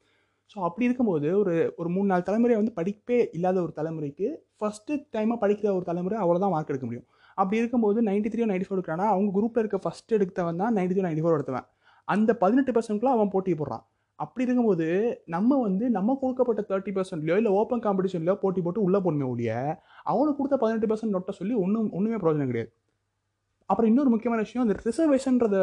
ஸோ 0.51 0.59
அப்படி 0.61 0.85
இருக்கும்போது 0.85 1.39
ஒரு 1.39 1.75
ஒரு 1.77 1.89
மூணு 1.89 2.07
நாலு 2.07 2.23
தலைமுறை 2.23 2.57
வந்து 2.57 2.73
படிப்பே 2.77 3.29
இல்லாத 3.33 3.63
ஒரு 3.63 3.73
தலைமுறைக்கு 3.77 4.27
ஃபஸ்ட்டு 4.61 4.97
டைமாக 5.13 5.39
படிக்கிற 5.41 5.75
ஒரு 5.75 5.85
தலைமுறை 5.85 6.19
அவ்வளோதான் 6.19 6.51
மார்க் 6.51 6.69
எடுக்க 6.69 6.87
முடியும். 6.87 7.07
அப்படி 7.35 7.59
இருக்கும்போது 7.59 8.03
நைன்டி 8.03 8.29
த்ரீ 8.29 8.45
நைன்டி 8.45 8.67
ஃபோர் 8.69 8.79
எடுக்கிறானா 8.79 9.07
அவங்க 9.07 9.41
குரூப்பில் 9.41 9.59
இருக்க 9.59 9.81
ஃபஸ்ட் 9.87 10.13
எடுத்தவன் 10.13 10.57
தான் 10.57 10.75
நைன்டி 10.75 10.95
த்ரீ 10.95 11.05
நைன்டி 11.07 11.25
ஃபோர் 11.25 11.35
எடுத்தவன். 11.35 11.67
அந்த 12.09 12.37
பதினெட்டு 12.37 12.73
பர்சன்ட்குள்ளே 12.73 13.13
அவன் 13.17 13.29
போட்டி 13.29 13.53
போடுறான். 13.53 13.85
அப்படி 14.19 14.45
இருக்கும்போது 14.47 14.87
நம்ம 15.35 15.59
வந்து 15.67 15.85
நம்ம 15.97 16.15
கொடுக்கப்பட்ட 16.21 16.61
தேர்ட்டி 16.71 16.93
பர்சன்ட்லையோ 16.97 17.37
இல்லை 17.41 17.51
ஓப்பன் 17.61 17.83
காம்படிஷன்லையோ 17.87 18.35
போட்டி 18.43 18.61
போட்டு 18.67 18.85
உள்ளே 18.87 18.99
போடணுமே 19.05 19.27
ஒழிய 19.33 19.51
அவனுக்கு 20.13 20.39
கொடுத்த 20.39 20.57
பதினெட்டு 20.63 20.89
பர்சன்ட் 20.91 21.15
நோட்டை 21.17 21.35
சொல்லி 21.41 21.55
ஒன்றும் 21.65 21.91
ஒன்றுமே 21.97 22.19
பிரயோஜனம் 22.23 22.51
கிடையாது. 22.53 22.71
அப்புறம் 23.71 23.91
இன்னொரு 23.91 24.11
முக்கியமான 24.15 24.41
விஷயம் 24.47 24.65
இந்த 24.67 24.77
ரிசர்வேஷன்றத 24.89 25.57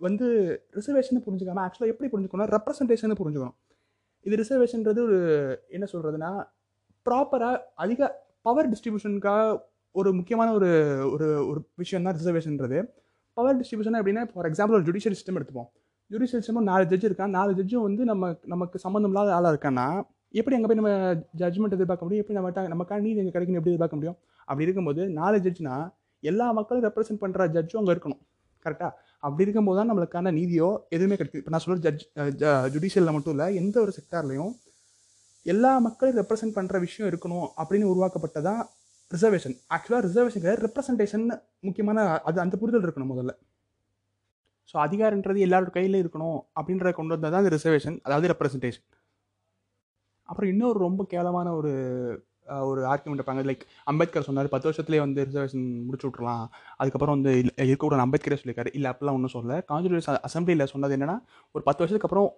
வந்து 0.00 0.26
ரிசர்வேஷன் 0.78 1.24
புரிஞ்சுக்காம 1.26 1.62
ஆக்சுவலாக 1.64 1.92
எப்படி 1.94 2.08
புரிஞ்சுக்கணும் 2.12 2.50
ரெப்ரசன்டேஷன் 2.54 3.18
புரிஞ்சுக்கணும். 3.20 3.56
இது 4.26 4.34
ரிசர்வேஷன்றது 4.42 5.00
ஒரு 5.08 5.18
என்ன 5.76 5.84
சொல்கிறதுனா 5.92 6.32
ப்ராப்பராக 7.06 7.62
அதிக 7.84 8.10
பவர் 8.48 8.70
டிஸ்ட்ரிபியூஷனுக்காக 8.72 9.60
ஒரு 9.94 10.08
முக்கியமான 10.18 10.48
ஒரு 10.58 10.70
ஒரு 11.14 11.26
ஒரு 11.50 11.60
விஷயம் 11.82 12.06
தான் 12.06 12.16
ரிசர்வேஷன்றது 12.18 12.78
பவர் 13.36 13.58
டிஸ்ட்ரிபியூஷன் 13.60 13.98
அப்படின்னா 14.00 14.22
ஃபார் 14.32 14.48
எக்ஸாம்பிள் 14.50 14.76
ஒரு 14.78 14.86
ஜுடிஷியல் 14.88 15.16
சிஸ்டம் 15.18 15.38
எடுத்துப்போம். 15.38 15.70
ஜுடிஷியல் 16.12 16.42
சிஸ்டம் 16.44 16.68
நாலு 16.70 16.84
ஜட்ஜ் 16.90 17.06
இருக்கான். 17.08 17.32
நாலு 17.38 17.52
ஜட்ஜும் 17.58 17.86
வந்து 17.88 18.02
நம்ம 18.10 18.32
நமக்கு 18.52 18.76
சம்மந்தம் 18.84 19.12
இல்லாத 19.12 19.30
ஆளாக 19.36 19.52
இருக்கான்னா 19.54 19.86
எப்படி 20.40 20.56
அங்கே 20.56 20.68
போய் 20.70 20.80
நம்ம 20.80 20.92
ஜட்ஜ்மெண்ட் 21.40 21.76
எதிர்பார்க்க 21.76 22.06
முடியும்? 22.06 22.22
எப்படி 22.24 22.36
நம்ம 22.38 22.68
நமக்கான 22.74 23.02
நீதி 23.06 23.20
எங்கே 23.22 23.32
கிடைக்கணும் 23.34 23.60
எப்படி 23.60 23.72
எதிர்பார்க்க 23.72 23.98
முடியும்? 24.00 24.18
அப்படி 24.48 24.66
இருக்கும்போது 24.66 25.02
நாலு 25.20 25.38
ஜட்ஜ்னா 25.46 25.76
எல்லா 26.22 26.46
மக்களும் 26.58 26.84
ரெப்ரசென்ட் 26.88 27.22
பண்ணுற 27.24 27.46
ஜட்ஜும் 27.56 27.80
அங்கே 27.80 27.94
இருக்கணும். 27.94 28.20
கரெக்டாக 28.66 28.90
அப்படி 29.26 29.44
இருக்கும்போது 29.46 29.78
தான் 29.78 29.90
நம்மளுக்கான 29.90 30.32
நீதியோ 30.38 30.68
எதுவுமே 30.96 31.16
கிடைக்குது. 31.20 31.40
இப்போ 31.42 31.52
நான் 31.54 31.64
சொல்கிற 31.64 31.80
ஜட்ஜ் 31.86 32.04
ஜுடிஷியலில் 32.74 33.14
மட்டும் 33.16 33.34
இல்லை 33.34 33.46
எந்த 33.60 33.76
ஒரு 33.84 33.92
செக்டார்லையும் 33.98 34.52
எல்லா 35.46 35.72
மக்களையும் 35.86 36.18
ரெப்ரசென்ட் 36.20 36.56
பண்ணுற 36.56 36.78
விஷயம் 36.86 37.08
இருக்கணும் 37.10 37.46
அப்படின்னு 37.60 37.86
உருவாக்கப்பட்டதான் 37.92 38.60
ரிசர்வேஷன் 39.10 39.56
ஆக்சுவலாக 39.74 40.02
ரிசர்வேஷன் 40.08 40.42
கிடையாது 40.42 40.64
ரெப்ரசன்டேஷன் 40.66 41.24
முக்கியமான 41.68 42.04
அது 42.28 42.38
அந்த 42.44 42.56
புரிதல் 42.60 42.86
இருக்கணும் 42.86 43.12
முதல்ல. 43.14 43.32
ஸோ 44.74 44.78
அதிகாரன்றது 44.86 45.46
எல்லாரோட 45.46 45.70
கையில் 45.78 46.02
இருக்கணும் 46.02 46.38
அப்படின்றத 46.58 46.92
கொண்டு 46.98 47.14
வந்தால் 47.16 47.36
தான் 47.36 47.48
ரிசர்வேஷன் 47.56 47.98
அதாவது 48.06 48.30
ரெப்ரசன்டேஷன் 48.32 48.86
அப்புறம் 50.28 50.50
இன்னொரு 50.52 50.78
ரொம்ப 50.86 51.02
கேவலமான 51.12 51.48
ஒரு 51.60 51.70
ஒரு 52.68 52.80
ஆர்குமெண்ட் 52.92 53.20
வைப்பாங்க 53.20 53.42
லைக் 53.48 53.62
அம்பேத்கர் 53.90 54.26
சொன்னார் 54.28 54.48
பத்து 54.54 54.66
வருஷத்துலேயே 54.68 55.02
வந்து 55.04 55.20
ரிசர்வேஷன் 55.28 55.66
முடிச்சு 55.86 56.06
விட்றலாம் 56.08 56.44
அதுக்கப்புறம் 56.80 57.14
வந்து 57.16 57.32
இருக்கக்கூடாது 57.64 58.04
அம்பேத்கரே 58.04 58.38
சொல்லியிருக்காரு. 58.40 58.70
இல்லை 58.76 58.88
அப்படிலாம் 58.92 59.18
ஒன்றும் 59.18 59.34
சொல்லல. 59.34 59.56
கான்ஸ்டியூஷன் 59.70 60.18
அசம்பிளியில் 60.28 60.70
சொன்னது 60.72 60.96
என்னென்னா 60.96 61.16
ஒரு 61.54 61.62
பத்து 61.68 61.82
வருஷத்துக்கு 61.82 62.08
அப்புறம் 62.08 62.28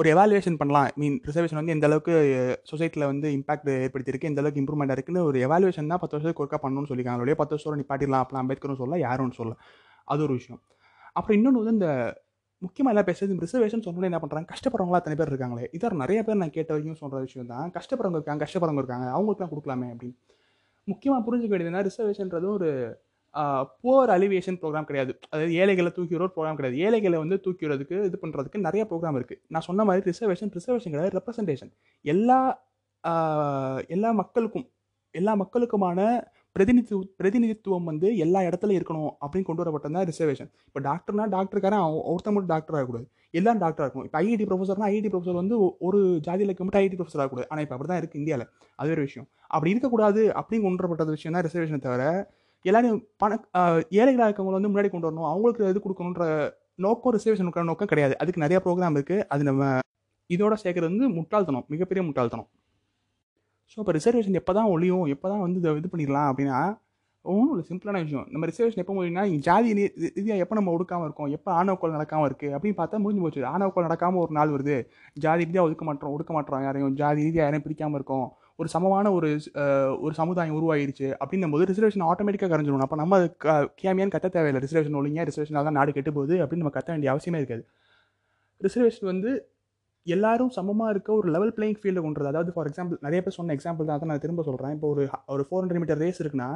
ஒரு 0.00 0.08
எவாலுவேஷன் 0.14 0.58
பண்ணலாம். 0.62 0.88
மீன் 1.02 1.18
ரிசர்வேஷன் 1.28 1.60
வந்து 1.60 1.74
எந்த 1.76 1.88
அளவுக்கு 1.90 2.14
சொசைட்டியில் 2.72 3.08
வந்து 3.12 3.30
இம்பாக்ட் 3.38 3.70
ஏற்படுத்தியிருக்கு 3.84 4.30
எந்த 4.32 4.42
அளவுக்கு 4.44 4.62
இம்ப்ரூவ்மெண்ட் 4.64 4.96
இருக்குன்னு 4.96 5.24
ஒரு 5.30 5.40
எவாலுவேஷன் 5.48 5.92
தான் 5.94 6.02
பத்து 6.04 6.16
வருஷத்துக்கு 6.16 6.44
ஒர்க்காக 6.46 6.62
பண்ணணும்னு 6.64 6.90
சொல்லியிருக்காங்க. 6.92 7.20
அதோடய 7.20 7.38
பத்து 7.42 7.56
வருஷம் 7.56 7.80
நிப்பாட்டிடலாம் 7.82 8.24
அப்படிலாம் 8.24 8.46
அம்பேத்கரும் 8.46 8.82
சொல்ல 8.84 9.00
யாரும் 9.08 9.36
சொல்ல 9.40 9.54
அது 10.08 10.22
ஒரு 10.28 10.34
விஷயம். 10.40 10.62
அப்புறம் 11.16 11.36
இன்னொன்று 11.38 11.60
வந்து 11.60 11.74
இந்த 11.78 11.88
முக்கியமாக 12.62 12.92
எல்லாம் 12.94 13.08
பேசுறது 13.08 13.44
ரிசர்வேஷன் 13.44 13.84
சொன்னோன்னே 13.86 14.08
என்ன 14.10 14.18
பண்ணுறாங்க 14.22 14.48
கஷ்டப்படுறவங்களா 14.52 14.98
அத்தனை 15.00 15.16
பேர் 15.20 15.30
இருக்காங்களே. 15.32 15.64
இதான் 15.76 16.02
நிறைய 16.04 16.18
பேர் 16.26 16.40
நான் 16.42 16.56
கேட்ட 16.56 16.70
வரைக்கும் 16.74 17.00
சொல்கிற 17.02 17.20
விஷயம் 17.26 17.48
தான். 17.52 17.70
கஷ்டப்படுறவங்க 17.76 18.18
இருக்காங்க 18.20 18.42
கஷ்டப்படுறவங்க 18.44 18.82
இருக்காங்க. 18.82 19.06
அவங்களுக்குலாம் 19.16 19.52
கொடுக்கலாமே 19.54 19.88
அப்படின்னு. 19.94 20.16
முக்கியமாக 20.88 21.22
புரிஞ்சுக்க 21.26 21.52
வேண்டியதுன்னா 21.54 21.82
ரிசர்வேஷன்றது 21.88 22.46
ஒரு 22.56 22.68
புவர் 23.82 24.10
அலிவியேஷன் 24.14 24.58
ப்ரோக்ராம் 24.62 24.88
கிடையாது. 24.88 25.12
அதாவது 25.32 25.52
ஏழைகளை 25.62 25.90
தூக்கி 25.96 26.14
விடுற 26.14 26.26
ப்ரோக்ராம் 26.34 26.58
கிடையாது. 26.58 26.78
ஏழைகளை 26.86 27.18
வந்து 27.24 27.36
தூக்கி 27.44 27.64
விடுறதுக்கு 27.64 27.96
இது 28.08 28.18
பண்ணுறதுக்கு 28.24 28.58
நிறைய 28.66 28.82
ப்ரோக்ராம் 28.90 29.18
இருக்குது 29.20 29.40
நான் 29.54 29.66
சொன்ன 29.68 29.84
மாதிரி 29.88 30.04
ரிசர்வேஷன் 30.10 30.52
ரிசர்வேஷன் 30.58 30.94
கிடையாது. 30.94 31.14
ரெப்ரசன்டேஷன் 31.18 31.72
எல்லா 32.14 32.38
எல்லா 33.96 34.10
மக்களுக்கும் 34.22 34.66
எல்லா 35.14 35.32
மக்களுக்குமான 35.42 36.00
பிரதிநிதித்துவ 36.56 37.00
பிரதிநிதித்துவம் 37.20 37.86
வந்து 37.90 38.08
எல்லா 38.24 38.40
இடத்துலையும் 38.48 38.78
இருக்கணும் 38.80 39.10
அப்படின்னு 39.24 39.46
கொண்டு 39.48 39.62
வரப்பட்டது 39.62 39.94
தான் 39.96 40.06
ரிசர்வேஷன் 40.10 40.50
இப்போ 40.68 40.80
டாக்டர்னா 40.88 41.24
டாக்டருக்காரன் 41.34 41.82
அவன் 41.84 42.02
ஒருத்தன் 42.12 42.34
மட்டும் 42.34 42.52
டாக்டர் 42.54 42.76
ஆகக்கூடாது. 42.78 43.06
எல்லாரும் 43.38 43.62
டாக்டர் 43.64 43.84
இருக்கும் 43.86 44.04
இப்போ 44.08 44.18
ஐஐடி 44.22 44.46
ப்ரொஃபஸர்னா 44.50 44.88
ஐஐடி 44.92 45.10
ப்ரொஃபஸர் 45.12 45.38
வந்து 45.42 45.56
ஒரு 45.86 46.00
ஜாதியில் 46.26 46.50
இருக்க 46.50 46.64
மட்டும் 46.66 46.82
ஐஐடி 46.82 46.98
ப்ரொஃபஸர் 47.00 47.22
ஆகக்கூடாது. 47.24 47.46
ஆனால் 47.52 47.64
இப்போ 47.66 47.76
அப்படி 47.76 47.90
தான் 47.92 48.00
இருக்குது 48.02 48.20
இந்தியாவில் 48.22 48.46
அது 48.80 48.94
ஒரு 48.96 49.04
விஷயம். 49.08 49.26
அப்படி 49.54 49.72
இருக்கக்கூடாது 49.74 50.22
அப்படின்னு 50.40 50.66
கொண்டு 50.66 50.82
வரப்பட்டது 50.82 51.16
விஷயம் 51.18 51.36
தான் 51.36 51.46
ரிசர்வேஷனை 51.48 51.80
தவிர 51.86 52.04
எல்லாரும் 52.64 52.98
பண 53.22 53.32
ஏழைகளாக 54.00 54.28
இருக்கவங்களை 54.30 54.56
வந்து 54.58 54.72
முன்னாடி 54.72 54.90
கொண்டு 54.94 55.08
வரணும். 55.08 55.28
அவங்களுக்கு 55.32 55.70
இது 55.72 55.80
கொடுக்கணுன்ற 55.86 56.26
நோக்கம் 56.86 57.14
ரிசர்வேஷன் 57.18 57.70
நோக்கம் 57.70 57.90
கிடையாது. 57.92 58.14
அதுக்கு 58.22 58.44
நிறைய 58.44 58.58
ப்ரோக்ராம் 58.66 58.96
இருக்குது 58.98 59.24
அது 59.34 59.44
நம்ம 59.50 59.72
இதோட 60.30 60.54
சேர்க்கறது 60.64 60.90
வந்து 60.92 61.08
முட்டாள்தனம் 61.16 61.64
மிகப்பெரிய 61.72 62.02
முட்டாள்தனம். 62.08 62.48
ஸோ 63.70 63.76
இப்போ 63.82 63.92
ரிசர்வேஷன் 63.92 64.34
எப்போ 64.34 64.52
தான் 64.52 64.68
ஒழியும் 64.68 65.08
எப்போ 65.08 65.28
தான் 65.28 65.40
வந்து 65.40 65.58
இதை 65.58 65.76
இது 65.76 65.88
பண்ணிடலாம் 65.92 66.28
அப்படின்னா 66.30 66.58
ஒன்றும் 67.24 67.50
இல்லை 67.50 67.64
சிம்பிளான 67.70 67.98
விஷயம். 68.02 68.26
நம்ம 68.30 68.46
ரிசர்வேஷன் 68.46 68.82
எப்போ 68.82 68.94
முடியும்னா 68.94 69.38
ஜாதி 69.38 69.72
ரீதியாக 69.72 70.42
எப்போ 70.44 70.54
நம்ம 70.54 70.70
ஒடுக்காமல் 70.76 71.02
இருக்கோம்? 71.02 71.30
எப்போ 71.30 71.50
ஆணவக்கோள் 71.58 71.94
நடக்காமல் 71.96 72.28
இருக்குது 72.30 72.54
அப்படின்னு 72.56 72.78
பார்த்தா 72.80 72.98
முடிஞ்சு 72.98 73.22
போச்சு. 73.22 73.44
ஆணவக்கோள் 73.44 73.86
நடக்காமல் 73.88 74.16
ஒரு 74.16 74.32
நாள் 74.32 74.50
வருது. 74.50 74.76
ஜாதி 75.14 75.44
ரீதியாக 75.44 75.66
ஒதுக்க 75.68 75.84
மாட்டோம் 75.84 76.12
ஒடுக்க 76.14 76.32
மாட்டோம் 76.32 76.62
யாரையும். 76.62 76.94
ஜாதி 76.94 77.22
ரீதியாக 77.22 77.46
யாரையும் 77.46 77.66
பிரிக்காமல் 77.66 77.94
இருக்கோம். 77.94 78.26
ஒரு 78.56 78.68
சமமான 78.68 79.12
ஒரு 79.12 79.28
ஒரு 80.00 80.14
சமுதாயம் 80.14 80.56
உருவாயிருச்சு 80.58 81.14
அப்படின்னும் 81.22 81.50
போது 81.50 81.64
ரிசர்வேஷன் 81.72 82.06
ஆட்டோமேட்டிக்காக 82.10 82.50
கரைஞ்சிடும் 82.54 82.78
அப்போ 82.78 82.96
நம்ம 82.96 83.26
க- 83.36 83.68
கேமியான்னு 83.82 84.14
கத்த 84.16 84.28
தேவையில்லை. 84.28 84.62
ரிசர்வேஷன் 84.66 84.98
ஒழுங்க 85.00 85.26
ரிசர்வேஷனாக 85.30 85.64
தான் 85.68 85.78
நாடு 85.80 85.92
கெட்டு 85.92 86.12
போகுது 86.12 86.36
அப்படின்னு 86.36 86.64
நம்ம 86.64 86.74
கத்த 86.78 86.86
வேண்டிய 86.86 87.12
அவசியமே 87.14 87.40
இருக்காது. 87.42 87.64
ரிசர்வேஷன் 88.60 89.10
வந்து 89.12 89.30
எல்லாரும் 90.06 90.52
சமமாக 90.58 90.92
இருக்க 90.94 91.10
ஒரு 91.20 91.28
லெவல் 91.34 91.52
பிளேயிங் 91.56 91.78
ஃபீல்டு 91.80 92.04
கொண்டுறது 92.04 92.30
அதாவது 92.32 92.52
ஃபார் 92.54 92.68
எக்ஸாம்பிள் 92.70 92.98
நிறைய 93.06 93.20
பேர் 93.24 93.36
சொன்ன 93.38 93.54
எக்ஸாம்பிள் 93.56 93.88
தான். 93.90 94.08
நான் 94.10 94.22
திரும்ப 94.24 94.44
சொல்கிறேன் 94.48 94.74
இப்போ 94.76 94.88
ஒரு 94.94 95.02
ஒரு 95.34 95.44
ஃபோர் 95.48 95.62
ஹண்ட்ரட் 95.62 95.82
மீட்டர் 95.82 96.00
ரேஸ் 96.04 96.20
இருக்குன்னா 96.24 96.50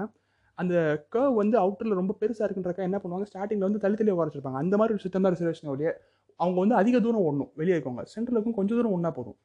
அந்த 0.58 0.74
கர்வ் 1.14 1.34
வந்து 1.40 1.56
அவுட்டரில் 1.62 2.00
ரொம்ப 2.00 2.12
பெருசாக 2.20 2.46
இருக்குன்றக்கா 2.46 2.86
என்ன 2.88 2.98
பண்ணுவாங்க? 3.02 3.26
ஸ்டார்டிங்கில் 3.30 3.68
வந்து 3.68 3.82
தள்ளி 3.84 3.96
தள்ளி 4.00 4.12
உரைச்சிருப்பாங்க 4.18 4.60
அந்த 4.64 4.74
மாதிரி 4.80 4.94
ஒரு 4.96 5.02
சிஸ்டம் 5.04 5.24
தான் 5.26 5.34
ரிசர்வேஷன் 5.34 5.70
ஒழிய 5.74 5.90
அவங்க 6.40 6.58
வந்து 6.64 6.76
அதிக 6.80 6.96
தூரம் 7.06 7.24
ஓடணும் 7.26 7.50
வெளியே 7.60 7.74
இருக்கவங்க. 7.76 8.04
சென்ட்ரல் 8.14 8.36
இருக்கும் 8.38 8.56
கொஞ்சம் 8.58 8.78
தூரம் 8.78 8.94
ஒன்றா 8.96 9.10
போதும். 9.18 9.36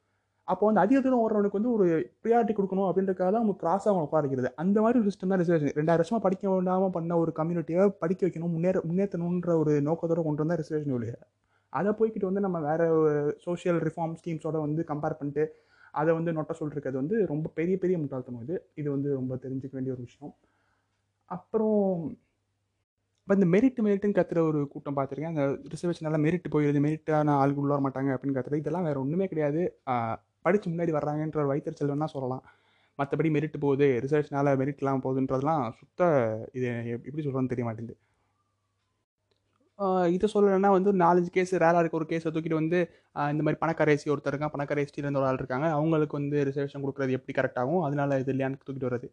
அப்போ 0.48 0.64
வந்து 0.68 0.82
அதிக 0.84 0.98
தூரம் 1.06 1.22
ஓடுறவனுக்கு 1.24 1.60
வந்து 1.60 1.74
ஒரு 1.76 1.86
ப்ரியாரிட்டி 2.24 2.54
கொடுக்கணும் 2.58 2.88
அப்படின்றக்காக 2.90 3.28
தான் 3.34 3.42
அவங்க 3.42 3.56
கிராஸ் 3.62 3.86
அவங்க 3.90 4.06
உட்காரிக்கிறது. 4.08 4.50
அந்த 4.64 4.78
மாதிரி 4.84 4.98
ஒரு 5.02 5.08
சிஸ்டம் 5.10 5.32
தான் 5.34 5.42
ரிசர்வேஷன் 5.42 5.78
ரெண்டாயிரம் 5.80 6.04
வருஷமாக 6.04 6.24
படிக்க 6.26 6.46
வேண்டாமல் 6.54 6.94
பண்ண 6.98 7.18
ஒரு 7.24 7.34
கம்யூனிட்டியை 7.40 7.86
படிக்க 8.04 8.22
வைக்கணும் 8.28 8.54
முன்னேற 8.56 8.82
முன்னேற்றணுன்ற 8.90 9.54
ஒரு 9.64 9.74
நோக்கத்தோட 9.90 10.24
கொண்டு 10.28 10.44
வந்தால் 10.44 10.60
ரிசர்வேஷன் 10.64 10.96
ஒழிய. 10.98 11.14
அதை 11.80 11.92
போய்கிட்டு 12.00 12.30
வந்து 12.30 12.46
நம்ம 12.46 12.58
வேறு 12.70 12.88
சோஷியல் 13.46 13.80
ரிஃபார்ம் 13.88 14.16
ஸ்கீம்ஸோட 14.22 14.58
வந்து 14.66 14.82
கம்பேர் 14.92 15.20
பண்ணிட்டு 15.20 15.46
அதை 16.00 16.12
வந்து 16.18 16.32
நொட்ட 16.38 16.54
சொல்லிருக்கிறது 16.60 16.98
வந்து 17.04 17.18
ரொம்ப 17.32 17.48
பெரிய 17.60 17.76
பெரிய 17.84 17.96
முட்டாள்தனம் 18.02 18.44
இது. 18.46 18.56
இது 18.82 18.88
வந்து 18.96 19.10
ரொம்ப 19.20 19.34
தெரிஞ்சுக்க 19.46 19.76
வேண்டிய 19.78 19.96
ஒரு 19.96 20.04
விஷயம். 20.10 20.34
அப்புறம் 21.32 21.82
இப்போ 23.24 23.34
இந்த 23.40 23.48
மெரிட் 23.56 23.80
மெரிட்னு 23.88 24.18
கத்துற 24.18 24.40
ஒரு 24.50 24.60
கூட்டம் 24.74 24.96
பார்த்துருக்கேன். 24.98 25.34
அந்த 25.34 25.44
ரிசர்வேஷனால 25.74 26.18
மெரிட் 26.26 26.48
போயிடுது 26.56 26.80
மெரிட்டான 26.86 27.36
ஆளுக்கு 27.42 27.62
உள்ள 27.64 27.72
வர 27.74 27.84
மாட்டாங்க 27.88 28.10
அப்படின்னு 28.16 28.38
கத்துறது. 28.38 28.62
இதெல்லாம் 28.64 28.88
வேற 28.90 28.98
ஒன்றுமே 29.04 29.28
கிடையாது. 29.34 29.62
படித்து 30.46 30.68
முன்னாடி 30.72 30.94
வர்றாங்கன்ற 30.98 31.40
ஒரு 31.44 31.52
வைத்தறிச்சல் 31.54 31.92
வேணால் 31.94 32.14
சொல்லலாம். 32.16 32.44
மற்றபடி 33.00 33.30
மெரிட் 33.36 33.58
போகுது. 33.66 33.88
ரிசர்வேஷனால 34.06 34.56
மெரிட்லாம் 34.62 35.04
போகுதுன்றதெல்லாம் 35.06 35.64
சுத்த 35.80 36.02
இது 36.58 36.68
எப்படி 37.08 37.24
சொல்கிறோன்னு 37.28 37.54
தெரிய 37.54 37.66
மாட்டேங்குது. 37.68 37.98
இதை 40.16 40.28
சொல்லலைன்னா 40.34 40.70
வந்து 40.78 40.92
நாலஞ்சு 41.04 41.32
கேஸ் 41.38 41.54
ரேராக 41.64 41.82
இருக்க 41.84 42.00
ஒரு 42.02 42.08
கேஸை 42.12 42.32
தூக்கிட்டு 42.36 42.62
வந்து 42.62 42.80
இந்த 43.34 43.42
மாதிரி 43.46 43.60
பணக்கார 43.64 43.96
ஒருத்தர் 44.14 44.34
இருக்கான். 44.34 44.54
பணக்கார 44.56 44.84
எஸ்டியில் 44.86 45.20
ஒரு 45.22 45.28
ஆள் 45.32 45.42
இருக்காங்க. 45.42 45.68
அவங்களுக்கு 45.80 46.20
வந்து 46.22 46.38
ரிசர்வேஷன் 46.50 46.84
கொடுக்குறது 46.86 47.18
எப்படி 47.18 47.36
கரெக்டாகும் 47.40 47.84
அதனால 47.88 48.20
இது 48.24 48.34
இல்லையான்னு 48.36 48.60
தூக்கிட்டு 48.66 48.90
வர்றது. 48.90 49.10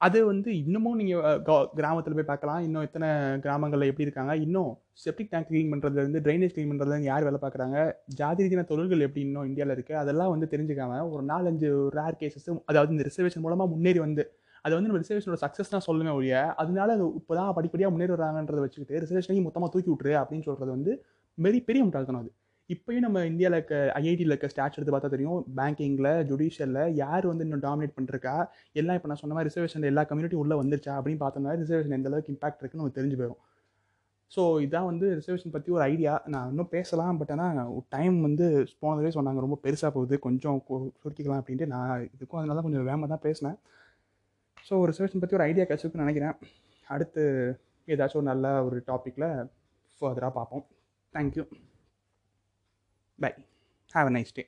அது 0.00 0.18
வந்து 0.30 0.50
இன்னமும் 0.62 0.98
நீங்கள் 1.00 1.38
கிராமத்தில் 1.78 2.16
போய் 2.18 2.28
பார்க்கலாம். 2.30 2.60
இன்னும் 2.66 2.84
எத்தனை 2.88 3.08
கிராமங்களில் 3.44 3.90
எப்படி 3.90 4.06
இருக்காங்க? 4.06 4.34
இன்னும் 4.44 4.70
செப்டிக் 5.04 5.30
டேங்க் 5.32 5.48
க்ளீன் 5.48 5.70
பண்ணுறதுலேருந்து 5.72 6.20
ட்ரைனேஜ் 6.26 6.52
க்ளீன் 6.56 6.70
பண்ணுறதுலேருந்து 6.72 7.10
யார் 7.12 7.26
வேலை 7.28 7.40
பார்க்குறாங்க? 7.44 7.78
ஜாதி 8.20 8.44
ரீதியான 8.44 8.66
தொழில்கள் 8.70 9.04
எப்படி 9.06 9.24
இன்னும் 9.28 9.48
இந்தியாவில் 9.50 9.74
இருக்குது 9.76 10.00
அதெல்லாம் 10.02 10.32
வந்து 10.34 10.48
தெரிஞ்சுக்காம 10.52 11.00
ஒரு 11.14 11.24
நாலஞ்சு 11.32 11.70
ரேர் 11.98 12.20
கேசஸும் 12.22 12.60
அதாவது 12.72 12.94
இந்த 12.96 13.06
ரிசர்வேஷன் 13.10 13.44
மூலமாக 13.46 13.72
முன்னேறி 13.74 14.00
வந்து 14.06 14.24
அது 14.68 14.74
வந்து 14.78 14.90
நம்ம 14.90 15.02
ரிசர்வேஷனோட 15.04 15.40
சக்ஸஸ் 15.44 15.74
தான் 15.74 15.86
சொல்லுமே 15.88 16.12
ஒழிய 16.18 16.34
அதனால 16.62 16.88
அது 16.98 17.06
இப்போ 17.20 17.34
தான் 17.40 17.54
படிப்படியாக 17.58 17.92
முன்னேறி 17.94 18.14
வராங்கன்றதை 18.16 18.62
வச்சுக்கிட்டு 18.64 19.00
ரிசர்வேஷனையும் 19.04 19.46
மொத்தமாக 19.48 19.70
தூக்கி 19.74 19.90
விட்டுரு 19.92 20.14
அப்படின்னு 20.22 20.46
சொல்கிறது 20.48 20.72
வந்து 20.76 20.92
பெரிய 21.38 21.62
பெரிய 21.68 21.82
முட்டாள்தனம் 21.86 22.22
அது. 22.22 22.30
இப்போயும் 22.70 23.04
நம்ம 23.04 23.18
இந்தியாவில் 23.30 23.56
இருக்க 23.58 23.74
ஐஐடியில் 24.00 24.32
இருக்க 24.32 24.48
ஸ்டாட்ச் 24.52 24.76
எடுத்து 24.78 24.92
பார்த்தா 24.94 25.10
தெரியும் 25.14 25.38
பேங்கிங்கில் 25.58 26.08
ஜுடிஷியலில் 26.30 26.82
யார் 27.02 27.24
வந்து 27.30 27.44
இன்னும் 27.46 27.62
டாமினேட் 27.66 27.94
பண்ணிருக்கா? 27.96 28.34
எல்லாம் 28.80 28.96
இப்போ 28.98 29.08
நான் 29.10 29.20
சொன்ன 29.22 29.34
மாதிரி 29.36 29.50
ரிசர்வேஷன் 29.50 29.86
எல்லா 29.90 30.02
கம்யூனிட்டி 30.10 30.38
உள்ளே 30.42 30.56
வந்துருச்சா? 30.62 30.94
அப்படின்னு 30.98 31.20
பார்த்தோம்னா 31.22 31.54
ரிசர்வேஷன் 31.62 31.96
எந்த 31.98 32.10
அளவுக்கு 32.10 32.32
இம்பாக்ட் 32.34 32.60
இருக்குன்னு 32.62 32.84
நம்ம 32.84 32.96
தெரிஞ்சு 32.98 33.18
போயிடும் 33.20 33.40
ஸோ 34.32 34.42
இதான் 34.64 34.88
வந்து 34.90 35.06
ரிசர்வேஷன் 35.18 35.54
பற்றி 35.54 35.70
ஒரு 35.76 35.82
ஐடியா 35.92 36.14
நான் 36.32 36.48
இன்னும் 36.52 36.70
பேசலாம் 36.74 37.18
பட் 37.20 37.32
ஆனால் 37.36 37.60
டைம் 37.94 38.16
வந்து 38.26 38.46
போனதே 38.82 39.12
சொன்னாங்க 39.16 39.40
ரொம்ப 39.46 39.56
பெருசாக 39.64 39.90
போகுது. 39.96 40.14
கொஞ்சம் 40.26 40.58
சுருக்கிக்கலாம் 41.02 41.40
அப்படின்ட்டு 41.42 41.68
நான் 41.74 41.92
இதுக்கும் 42.14 42.40
அதனால 42.40 42.56
தான் 42.58 42.66
கொஞ்சம் 42.68 42.86
வேகமாக 42.90 43.08
தான் 43.14 43.24
பேசினேன். 43.26 43.56
ஸோ 44.66 44.72
ஒரு 44.82 44.88
ரிசர்வேஷன் 44.92 45.22
பற்றி 45.22 45.36
ஒரு 45.38 45.46
ஐடியா 45.50 45.64
கிடச்சிருக்குன்னு 45.66 46.06
நினைக்கிறேன். 46.06 46.36
அடுத்து 46.86 47.22
ஏதாச்சும் 47.88 48.20
ஒரு 48.20 48.30
நல்ல 48.32 48.46
ஒரு 48.66 48.78
டாப்பிக்கில் 48.90 49.28
ஃபர்தராக 50.00 50.32
பார்ப்போம். 50.38 50.64
Thank you 51.14 51.44
bye 53.18 53.32
have 53.94 54.08
a 54.10 54.14
nice 54.18 54.34
day 54.38 54.44